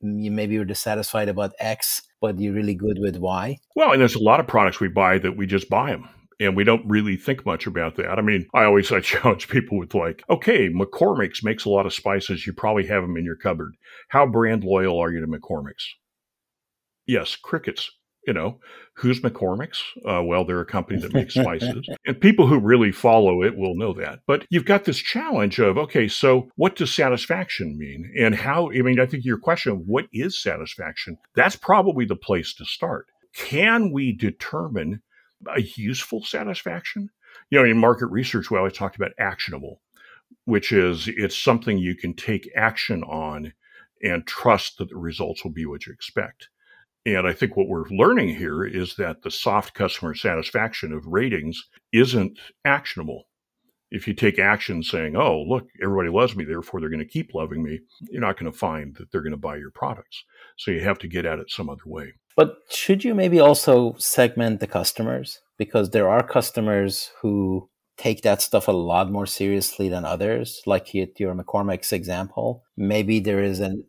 You 0.00 0.30
maybe 0.30 0.54
you're 0.54 0.64
dissatisfied 0.64 1.28
about 1.28 1.52
X, 1.58 2.02
but 2.20 2.38
you're 2.38 2.52
really 2.52 2.74
good 2.74 2.98
with 3.00 3.16
Y. 3.16 3.58
Well, 3.74 3.92
and 3.92 4.00
there's 4.00 4.14
a 4.14 4.22
lot 4.22 4.40
of 4.40 4.46
products 4.46 4.80
we 4.80 4.88
buy 4.88 5.18
that 5.18 5.36
we 5.36 5.46
just 5.46 5.70
buy 5.70 5.90
them 5.90 6.08
and 6.40 6.56
we 6.56 6.64
don't 6.64 6.86
really 6.86 7.16
think 7.16 7.46
much 7.46 7.66
about 7.66 7.96
that. 7.96 8.18
I 8.18 8.22
mean, 8.22 8.46
I 8.54 8.64
always 8.64 8.90
I 8.92 9.00
challenge 9.00 9.48
people 9.48 9.78
with 9.78 9.94
like, 9.94 10.22
okay, 10.28 10.68
McCormick's 10.68 11.42
makes 11.42 11.64
a 11.64 11.70
lot 11.70 11.86
of 11.86 11.94
spices. 11.94 12.46
You 12.46 12.52
probably 12.52 12.86
have 12.86 13.02
them 13.02 13.16
in 13.16 13.24
your 13.24 13.36
cupboard. 13.36 13.74
How 14.08 14.26
brand 14.26 14.64
loyal 14.64 14.98
are 14.98 15.12
you 15.12 15.20
to 15.20 15.26
McCormick's? 15.26 15.94
Yes, 17.06 17.36
crickets 17.36 17.90
you 18.26 18.32
know, 18.32 18.58
who's 18.94 19.20
McCormick's? 19.20 19.82
Uh, 20.08 20.22
well, 20.22 20.44
they're 20.44 20.60
a 20.60 20.66
company 20.66 21.00
that 21.00 21.12
makes 21.12 21.34
spices. 21.34 21.88
and 22.06 22.20
people 22.20 22.46
who 22.46 22.58
really 22.58 22.92
follow 22.92 23.42
it 23.42 23.56
will 23.56 23.76
know 23.76 23.92
that. 23.94 24.20
But 24.26 24.46
you've 24.50 24.64
got 24.64 24.84
this 24.84 24.98
challenge 24.98 25.58
of, 25.58 25.76
okay, 25.76 26.08
so 26.08 26.48
what 26.56 26.76
does 26.76 26.94
satisfaction 26.94 27.78
mean? 27.78 28.12
And 28.18 28.34
how, 28.34 28.70
I 28.70 28.82
mean, 28.82 29.00
I 29.00 29.06
think 29.06 29.24
your 29.24 29.38
question, 29.38 29.84
what 29.86 30.06
is 30.12 30.40
satisfaction? 30.40 31.18
That's 31.34 31.56
probably 31.56 32.04
the 32.04 32.16
place 32.16 32.54
to 32.54 32.64
start. 32.64 33.06
Can 33.34 33.92
we 33.92 34.12
determine 34.12 35.02
a 35.54 35.62
useful 35.62 36.24
satisfaction? 36.24 37.10
You 37.50 37.58
know, 37.58 37.64
in 37.64 37.78
market 37.78 38.06
research, 38.06 38.50
we 38.50 38.58
always 38.58 38.72
talked 38.72 38.96
about 38.96 39.12
actionable, 39.18 39.80
which 40.44 40.72
is 40.72 41.08
it's 41.08 41.36
something 41.36 41.78
you 41.78 41.96
can 41.96 42.14
take 42.14 42.48
action 42.56 43.02
on 43.02 43.52
and 44.02 44.26
trust 44.26 44.78
that 44.78 44.90
the 44.90 44.96
results 44.96 45.42
will 45.42 45.52
be 45.52 45.66
what 45.66 45.86
you 45.86 45.92
expect. 45.92 46.48
And 47.06 47.26
I 47.26 47.32
think 47.32 47.56
what 47.56 47.68
we're 47.68 47.88
learning 47.90 48.36
here 48.36 48.64
is 48.64 48.96
that 48.96 49.22
the 49.22 49.30
soft 49.30 49.74
customer 49.74 50.14
satisfaction 50.14 50.92
of 50.92 51.06
ratings 51.06 51.68
isn't 51.92 52.38
actionable. 52.64 53.24
If 53.90 54.08
you 54.08 54.14
take 54.14 54.38
action 54.38 54.82
saying, 54.82 55.14
oh, 55.14 55.42
look, 55.46 55.68
everybody 55.82 56.08
loves 56.08 56.34
me, 56.34 56.44
therefore 56.44 56.80
they're 56.80 56.88
going 56.88 56.98
to 57.00 57.04
keep 57.04 57.34
loving 57.34 57.62
me, 57.62 57.80
you're 58.10 58.22
not 58.22 58.38
going 58.38 58.50
to 58.50 58.58
find 58.58 58.96
that 58.96 59.12
they're 59.12 59.20
going 59.20 59.32
to 59.32 59.36
buy 59.36 59.56
your 59.56 59.70
products. 59.70 60.24
So 60.56 60.70
you 60.70 60.80
have 60.80 60.98
to 61.00 61.08
get 61.08 61.26
at 61.26 61.38
it 61.38 61.50
some 61.50 61.68
other 61.68 61.82
way. 61.84 62.14
But 62.36 62.56
should 62.70 63.04
you 63.04 63.14
maybe 63.14 63.38
also 63.38 63.94
segment 63.98 64.60
the 64.60 64.66
customers? 64.66 65.40
Because 65.58 65.90
there 65.90 66.08
are 66.08 66.26
customers 66.26 67.12
who 67.20 67.68
take 67.96 68.22
that 68.22 68.42
stuff 68.42 68.66
a 68.66 68.72
lot 68.72 69.12
more 69.12 69.26
seriously 69.26 69.88
than 69.88 70.04
others. 70.04 70.60
Like 70.66 70.92
your 70.94 71.34
McCormick's 71.34 71.92
example, 71.92 72.64
maybe 72.76 73.20
there 73.20 73.42
is 73.42 73.60
an 73.60 73.84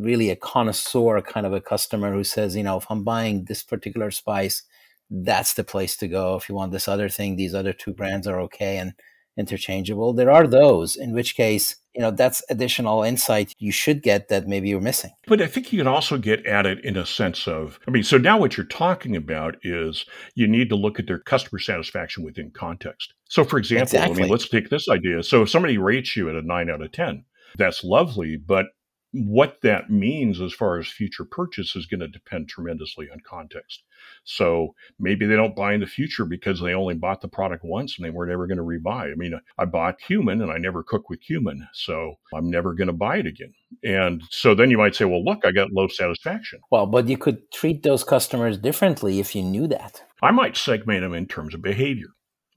really 0.00 0.30
a 0.30 0.36
connoisseur 0.36 1.20
kind 1.20 1.46
of 1.46 1.52
a 1.52 1.60
customer 1.60 2.12
who 2.12 2.24
says, 2.24 2.56
you 2.56 2.62
know, 2.62 2.78
if 2.78 2.86
I'm 2.90 3.04
buying 3.04 3.44
this 3.44 3.62
particular 3.62 4.10
spice, 4.10 4.62
that's 5.10 5.54
the 5.54 5.64
place 5.64 5.96
to 5.98 6.08
go. 6.08 6.36
If 6.36 6.48
you 6.48 6.54
want 6.54 6.72
this 6.72 6.88
other 6.88 7.08
thing, 7.08 7.36
these 7.36 7.54
other 7.54 7.72
two 7.72 7.92
brands 7.92 8.26
are 8.26 8.40
okay 8.42 8.78
and 8.78 8.92
interchangeable. 9.36 10.12
There 10.12 10.30
are 10.30 10.46
those, 10.46 10.96
in 10.96 11.12
which 11.12 11.34
case, 11.34 11.76
you 11.94 12.00
know, 12.00 12.12
that's 12.12 12.42
additional 12.48 13.02
insight 13.02 13.52
you 13.58 13.72
should 13.72 14.02
get 14.02 14.28
that 14.28 14.46
maybe 14.46 14.68
you're 14.68 14.80
missing. 14.80 15.10
But 15.26 15.42
I 15.42 15.48
think 15.48 15.72
you 15.72 15.80
can 15.80 15.88
also 15.88 16.18
get 16.18 16.46
at 16.46 16.66
it 16.66 16.84
in 16.84 16.96
a 16.96 17.04
sense 17.04 17.48
of, 17.48 17.80
I 17.88 17.90
mean, 17.90 18.04
so 18.04 18.16
now 18.16 18.38
what 18.38 18.56
you're 18.56 18.66
talking 18.66 19.16
about 19.16 19.56
is 19.64 20.04
you 20.34 20.46
need 20.46 20.68
to 20.68 20.76
look 20.76 21.00
at 21.00 21.06
their 21.08 21.18
customer 21.18 21.58
satisfaction 21.58 22.24
within 22.24 22.50
context. 22.52 23.14
So, 23.28 23.44
for 23.44 23.58
example, 23.58 23.82
exactly. 23.82 24.16
I 24.16 24.22
mean, 24.22 24.30
let's 24.30 24.48
take 24.48 24.70
this 24.70 24.88
idea. 24.88 25.22
So, 25.24 25.42
if 25.42 25.50
somebody 25.50 25.78
rates 25.78 26.16
you 26.16 26.28
at 26.28 26.36
a 26.36 26.42
nine 26.42 26.70
out 26.70 26.82
of 26.82 26.92
10, 26.92 27.24
that's 27.56 27.82
lovely, 27.82 28.36
but 28.36 28.66
what 29.12 29.58
that 29.62 29.90
means 29.90 30.40
as 30.40 30.52
far 30.52 30.78
as 30.78 30.86
future 30.86 31.24
purchase 31.24 31.74
is 31.74 31.86
going 31.86 32.00
to 32.00 32.08
depend 32.08 32.48
tremendously 32.48 33.08
on 33.10 33.18
context. 33.28 33.82
So 34.24 34.74
maybe 34.98 35.26
they 35.26 35.34
don't 35.34 35.56
buy 35.56 35.74
in 35.74 35.80
the 35.80 35.86
future 35.86 36.24
because 36.24 36.60
they 36.60 36.74
only 36.74 36.94
bought 36.94 37.20
the 37.20 37.28
product 37.28 37.64
once 37.64 37.96
and 37.96 38.06
they 38.06 38.10
weren't 38.10 38.30
ever 38.30 38.46
going 38.46 38.58
to 38.58 38.64
rebuy. 38.64 39.10
I 39.10 39.14
mean, 39.16 39.38
I 39.58 39.64
bought 39.64 40.00
cumin 40.00 40.40
and 40.42 40.52
I 40.52 40.58
never 40.58 40.82
cook 40.82 41.10
with 41.10 41.20
cumin, 41.22 41.66
so 41.72 42.14
I'm 42.32 42.50
never 42.50 42.72
going 42.74 42.86
to 42.86 42.92
buy 42.92 43.16
it 43.16 43.26
again. 43.26 43.52
And 43.82 44.22
so 44.30 44.54
then 44.54 44.70
you 44.70 44.78
might 44.78 44.94
say, 44.94 45.04
well, 45.06 45.24
look, 45.24 45.40
I 45.44 45.50
got 45.50 45.72
low 45.72 45.88
satisfaction. 45.88 46.60
Well, 46.70 46.86
but 46.86 47.08
you 47.08 47.18
could 47.18 47.50
treat 47.52 47.82
those 47.82 48.04
customers 48.04 48.58
differently 48.58 49.18
if 49.18 49.34
you 49.34 49.42
knew 49.42 49.66
that. 49.68 50.02
I 50.22 50.30
might 50.30 50.56
segment 50.56 51.00
them 51.02 51.14
in 51.14 51.26
terms 51.26 51.54
of 51.54 51.62
behavior 51.62 52.08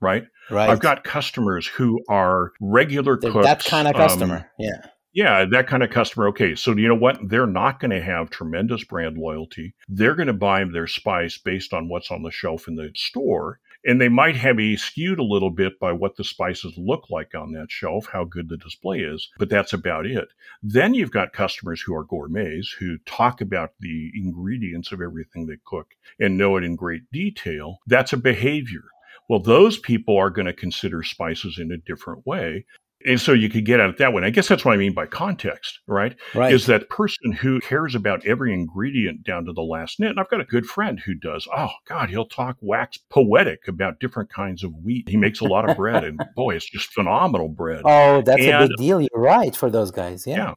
right? 0.01 0.25
Right. 0.51 0.69
I've 0.69 0.81
got 0.81 1.05
customers 1.05 1.65
who 1.65 2.01
are 2.09 2.51
regular 2.59 3.17
They're 3.17 3.31
cooks. 3.31 3.45
That 3.45 3.63
kind 3.63 3.87
of 3.87 3.95
customer. 3.95 4.35
Um, 4.35 4.45
yeah. 4.59 4.85
Yeah, 5.13 5.45
that 5.45 5.67
kind 5.67 5.83
of 5.83 5.91
customer. 5.91 6.27
Okay, 6.29 6.55
so 6.55 6.75
you 6.75 6.87
know 6.87 6.95
what? 6.95 7.19
They're 7.29 7.45
not 7.45 7.79
going 7.79 7.91
to 7.91 8.01
have 8.01 8.31
tremendous 8.31 8.83
brand 8.83 9.15
loyalty. 9.15 9.75
They're 9.87 10.15
going 10.15 10.27
to 10.27 10.33
buy 10.33 10.63
their 10.63 10.87
spice 10.87 11.37
based 11.37 11.71
on 11.71 11.87
what's 11.87 12.09
on 12.09 12.23
the 12.23 12.31
shelf 12.31 12.67
in 12.67 12.75
the 12.75 12.89
store. 12.95 13.59
And 13.85 13.99
they 13.99 14.09
might 14.09 14.37
have 14.37 14.57
be 14.57 14.77
skewed 14.77 15.19
a 15.19 15.23
little 15.23 15.51
bit 15.51 15.77
by 15.79 15.91
what 15.91 16.15
the 16.15 16.23
spices 16.23 16.73
look 16.77 17.09
like 17.09 17.35
on 17.35 17.51
that 17.51 17.69
shelf, 17.69 18.07
how 18.11 18.23
good 18.23 18.49
the 18.49 18.57
display 18.57 18.99
is, 18.99 19.29
but 19.37 19.49
that's 19.49 19.73
about 19.73 20.05
it. 20.05 20.29
Then 20.63 20.93
you've 20.93 21.11
got 21.11 21.33
customers 21.33 21.81
who 21.81 21.93
are 21.93 22.05
gourmets 22.05 22.71
who 22.79 22.97
talk 23.05 23.41
about 23.41 23.73
the 23.81 24.09
ingredients 24.15 24.93
of 24.93 25.01
everything 25.01 25.45
they 25.45 25.57
cook 25.65 25.91
and 26.17 26.37
know 26.37 26.55
it 26.55 26.63
in 26.63 26.77
great 26.77 27.11
detail. 27.11 27.79
That's 27.85 28.13
a 28.13 28.17
behavior. 28.17 28.85
Well, 29.29 29.41
those 29.41 29.77
people 29.77 30.17
are 30.17 30.29
going 30.29 30.45
to 30.47 30.53
consider 30.53 31.03
spices 31.03 31.59
in 31.59 31.71
a 31.71 31.77
different 31.77 32.25
way 32.25 32.65
and 33.05 33.19
so 33.19 33.33
you 33.33 33.49
could 33.49 33.65
get 33.65 33.79
at 33.79 33.89
it 33.89 33.97
that 33.97 34.13
way. 34.13 34.23
I 34.23 34.29
guess 34.29 34.47
that's 34.47 34.65
what 34.65 34.73
I 34.73 34.77
mean 34.77 34.93
by 34.93 35.05
context, 35.05 35.79
right? 35.87 36.15
Right. 36.33 36.53
Is 36.53 36.65
that 36.67 36.89
person 36.89 37.31
who 37.31 37.59
cares 37.59 37.95
about 37.95 38.25
every 38.25 38.53
ingredient 38.53 39.23
down 39.23 39.45
to 39.45 39.53
the 39.53 39.61
last 39.61 39.99
nit. 39.99 40.09
And 40.09 40.19
I've 40.19 40.29
got 40.29 40.41
a 40.41 40.45
good 40.45 40.65
friend 40.65 40.99
who 40.99 41.13
does. 41.13 41.47
Oh 41.55 41.71
God, 41.87 42.09
he'll 42.09 42.27
talk 42.27 42.57
wax 42.61 42.97
poetic 43.09 43.67
about 43.67 43.99
different 43.99 44.31
kinds 44.31 44.63
of 44.63 44.71
wheat. 44.83 45.09
He 45.09 45.17
makes 45.17 45.41
a 45.41 45.45
lot 45.45 45.69
of 45.69 45.77
bread, 45.77 46.03
and 46.03 46.19
boy, 46.35 46.55
it's 46.55 46.69
just 46.69 46.91
phenomenal 46.91 47.49
bread. 47.49 47.81
Oh, 47.85 48.21
that's 48.21 48.41
and, 48.41 48.63
a 48.63 48.67
big 48.67 48.77
deal. 48.77 49.01
You're 49.01 49.09
right 49.13 49.55
for 49.55 49.69
those 49.69 49.91
guys. 49.91 50.25
Yeah. 50.27 50.35
Yeah. 50.35 50.53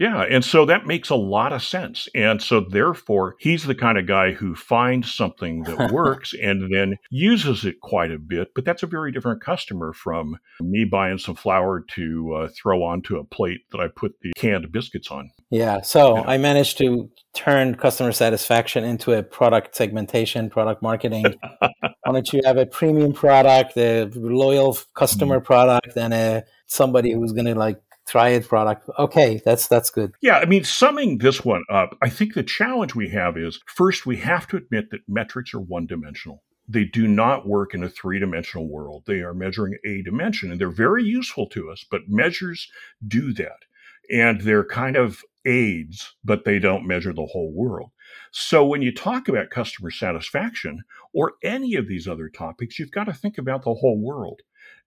Yeah. 0.00 0.22
And 0.22 0.42
so 0.42 0.64
that 0.64 0.86
makes 0.86 1.10
a 1.10 1.14
lot 1.14 1.52
of 1.52 1.62
sense. 1.62 2.08
And 2.14 2.40
so 2.40 2.60
therefore, 2.60 3.36
he's 3.38 3.64
the 3.64 3.74
kind 3.74 3.98
of 3.98 4.06
guy 4.06 4.32
who 4.32 4.54
finds 4.54 5.12
something 5.12 5.64
that 5.64 5.90
works 5.92 6.32
and 6.32 6.74
then 6.74 6.96
uses 7.10 7.66
it 7.66 7.80
quite 7.82 8.10
a 8.10 8.18
bit. 8.18 8.48
But 8.54 8.64
that's 8.64 8.82
a 8.82 8.86
very 8.86 9.12
different 9.12 9.42
customer 9.42 9.92
from 9.92 10.38
me 10.58 10.86
buying 10.86 11.18
some 11.18 11.34
flour 11.34 11.84
to 11.96 12.32
uh, 12.34 12.48
throw 12.56 12.82
onto 12.82 13.18
a 13.18 13.24
plate 13.24 13.60
that 13.72 13.80
I 13.80 13.88
put 13.94 14.14
the 14.22 14.32
canned 14.36 14.72
biscuits 14.72 15.10
on. 15.10 15.30
Yeah. 15.50 15.82
So 15.82 16.16
yeah. 16.16 16.24
I 16.26 16.38
managed 16.38 16.78
to 16.78 17.10
turn 17.34 17.74
customer 17.74 18.12
satisfaction 18.12 18.84
into 18.84 19.12
a 19.12 19.22
product 19.22 19.76
segmentation, 19.76 20.48
product 20.48 20.80
marketing. 20.80 21.26
Why 21.58 22.12
don't 22.12 22.32
you 22.32 22.40
have 22.46 22.56
a 22.56 22.64
premium 22.64 23.12
product, 23.12 23.76
a 23.76 24.04
loyal 24.14 24.78
customer 24.94 25.36
mm-hmm. 25.36 25.44
product, 25.44 25.94
and 25.96 26.14
a 26.14 26.44
somebody 26.66 27.12
who's 27.12 27.32
going 27.32 27.44
to 27.44 27.54
like 27.54 27.82
it 28.10 28.48
product. 28.48 28.88
Okay, 28.98 29.40
that's 29.44 29.68
that's 29.68 29.90
good. 29.90 30.12
Yeah, 30.20 30.38
I 30.38 30.44
mean, 30.44 30.64
summing 30.64 31.18
this 31.18 31.44
one 31.44 31.64
up, 31.70 31.96
I 32.02 32.08
think 32.08 32.34
the 32.34 32.42
challenge 32.42 32.94
we 32.94 33.08
have 33.10 33.36
is 33.36 33.60
first 33.66 34.06
we 34.06 34.16
have 34.18 34.46
to 34.48 34.56
admit 34.56 34.90
that 34.90 35.08
metrics 35.08 35.54
are 35.54 35.60
one 35.60 35.86
dimensional. 35.86 36.42
They 36.68 36.84
do 36.84 37.08
not 37.08 37.48
work 37.48 37.74
in 37.74 37.82
a 37.82 37.88
three 37.88 38.20
dimensional 38.20 38.68
world. 38.68 39.04
They 39.06 39.20
are 39.20 39.34
measuring 39.34 39.76
a 39.84 40.02
dimension 40.02 40.52
and 40.52 40.60
they're 40.60 40.70
very 40.70 41.02
useful 41.02 41.48
to 41.48 41.70
us, 41.70 41.84
but 41.90 42.08
measures 42.08 42.70
do 43.06 43.32
that. 43.34 43.64
And 44.08 44.42
they're 44.42 44.64
kind 44.64 44.96
of 44.96 45.22
aids, 45.46 46.14
but 46.24 46.44
they 46.44 46.58
don't 46.58 46.86
measure 46.86 47.12
the 47.12 47.26
whole 47.26 47.52
world. 47.52 47.90
So 48.30 48.64
when 48.64 48.82
you 48.82 48.94
talk 48.94 49.28
about 49.28 49.50
customer 49.50 49.90
satisfaction 49.90 50.82
or 51.12 51.34
any 51.42 51.74
of 51.74 51.88
these 51.88 52.06
other 52.06 52.28
topics, 52.28 52.78
you've 52.78 52.90
got 52.90 53.04
to 53.04 53.12
think 53.12 53.38
about 53.38 53.64
the 53.64 53.74
whole 53.74 54.00
world. 54.00 54.42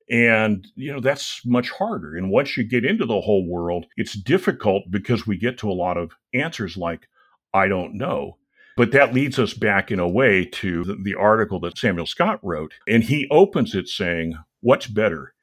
And, 0.10 0.68
you 0.76 0.92
know, 0.92 1.00
that's 1.00 1.42
much 1.46 1.70
harder. 1.70 2.16
And 2.16 2.30
once 2.30 2.58
you 2.58 2.64
get 2.64 2.86
into 2.86 3.06
the 3.06 3.22
whole 3.22 3.48
world, 3.48 3.86
it's 3.96 4.14
difficult 4.14 4.84
because 4.90 5.26
we 5.26 5.38
get 5.38 5.58
to 5.60 5.70
a 5.70 5.74
lot 5.74 5.98
of 5.98 6.12
answers 6.34 6.78
like, 6.78 7.08
I 7.54 7.68
don't 7.68 7.96
know. 7.96 8.38
But 8.76 8.92
that 8.92 9.14
leads 9.14 9.38
us 9.38 9.54
back 9.54 9.92
in 9.92 10.00
a 10.00 10.08
way 10.08 10.46
to 10.46 10.84
the, 10.84 11.16
article 11.16 11.60
that 11.62 11.78
Samuel 11.78 12.08
Scott 12.08 12.40
wrote. 12.42 12.74
And 12.88 13.04
he 13.04 13.28
opens 13.30 13.76
it 13.76 13.88
saying, 13.88 14.36
What's 14.62 14.88
better, 14.88 15.34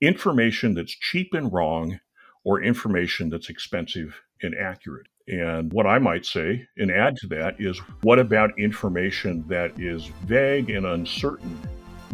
information 0.00 0.74
that's 0.74 0.92
cheap 0.92 1.32
and 1.32 1.52
wrong 1.52 2.00
or 2.44 2.62
information 2.62 3.28
that's 3.28 3.48
expensive 3.48 4.20
and 4.42 4.54
accurate? 4.56 5.06
And 5.28 5.72
what 5.72 5.86
I 5.86 5.98
might 5.98 6.26
say 6.26 6.66
and 6.76 6.90
add 6.90 7.16
to 7.18 7.28
that 7.28 7.60
is, 7.60 7.78
what 8.02 8.18
about 8.18 8.58
information 8.58 9.44
that 9.48 9.78
is 9.78 10.06
vague 10.24 10.70
and 10.70 10.84
uncertain 10.84 11.60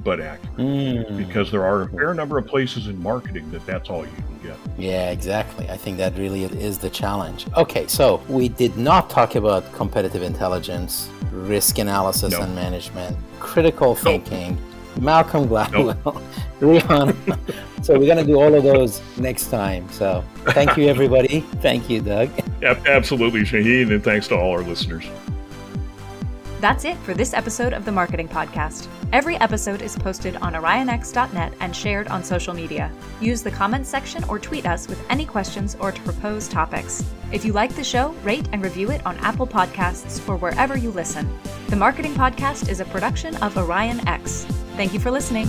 but 0.02 0.20
accurate 0.20 0.56
mm. 0.56 1.16
because 1.16 1.50
there 1.50 1.64
are 1.64 1.82
a 1.82 1.88
fair 1.88 2.14
number 2.14 2.38
of 2.38 2.46
places 2.46 2.86
in 2.86 3.00
marketing 3.02 3.50
that 3.50 3.64
that's 3.66 3.90
all 3.90 4.04
you 4.04 4.12
can 4.12 4.38
get. 4.42 4.56
Yeah, 4.78 5.10
exactly. 5.10 5.68
I 5.68 5.76
think 5.76 5.96
that 5.98 6.16
really 6.16 6.44
is 6.44 6.78
the 6.78 6.90
challenge. 6.90 7.46
Okay, 7.56 7.86
so 7.86 8.22
we 8.28 8.48
did 8.48 8.76
not 8.76 9.10
talk 9.10 9.34
about 9.34 9.72
competitive 9.72 10.22
intelligence, 10.22 11.10
risk 11.32 11.78
analysis 11.78 12.32
no. 12.32 12.42
and 12.42 12.54
management, 12.54 13.16
critical 13.40 13.94
thinking, 13.94 14.58
Malcolm 15.00 15.48
Gladwell, 15.48 15.96
nope. 16.04 16.22
Rihan. 16.60 17.84
so 17.84 17.98
we're 17.98 18.06
going 18.06 18.18
to 18.18 18.24
do 18.24 18.40
all 18.40 18.54
of 18.54 18.62
those 18.62 19.02
next 19.18 19.50
time. 19.50 19.88
So 19.90 20.24
thank 20.46 20.76
you, 20.76 20.88
everybody. 20.88 21.40
thank 21.60 21.90
you, 21.90 22.00
Doug. 22.00 22.30
Absolutely, 22.62 23.44
Shahin, 23.44 23.92
and 23.92 24.02
thanks 24.02 24.28
to 24.28 24.36
all 24.36 24.52
our 24.52 24.62
listeners. 24.62 25.04
That's 26.60 26.86
it 26.86 26.96
for 26.98 27.12
this 27.12 27.34
episode 27.34 27.74
of 27.74 27.84
the 27.84 27.92
Marketing 27.92 28.28
Podcast. 28.28 28.88
Every 29.12 29.36
episode 29.36 29.82
is 29.82 29.94
posted 29.94 30.36
on 30.36 30.54
orionx.net 30.54 31.52
and 31.60 31.76
shared 31.76 32.08
on 32.08 32.24
social 32.24 32.54
media. 32.54 32.90
Use 33.20 33.42
the 33.42 33.50
comments 33.50 33.90
section 33.90 34.24
or 34.24 34.38
tweet 34.38 34.64
us 34.64 34.88
with 34.88 35.04
any 35.10 35.26
questions 35.26 35.76
or 35.80 35.92
to 35.92 36.00
propose 36.00 36.48
topics. 36.48 37.04
If 37.30 37.44
you 37.44 37.52
like 37.52 37.76
the 37.76 37.84
show, 37.84 38.12
rate 38.24 38.48
and 38.52 38.62
review 38.62 38.90
it 38.90 39.04
on 39.04 39.18
Apple 39.18 39.46
Podcasts 39.46 40.26
or 40.26 40.36
wherever 40.36 40.78
you 40.78 40.90
listen. 40.90 41.28
The 41.68 41.76
Marketing 41.76 42.14
Podcast 42.14 42.70
is 42.70 42.80
a 42.80 42.86
production 42.86 43.36
of 43.36 43.54
OrionX. 43.54 44.44
Thank 44.76 44.94
you 44.94 45.00
for 45.00 45.10
listening. 45.10 45.46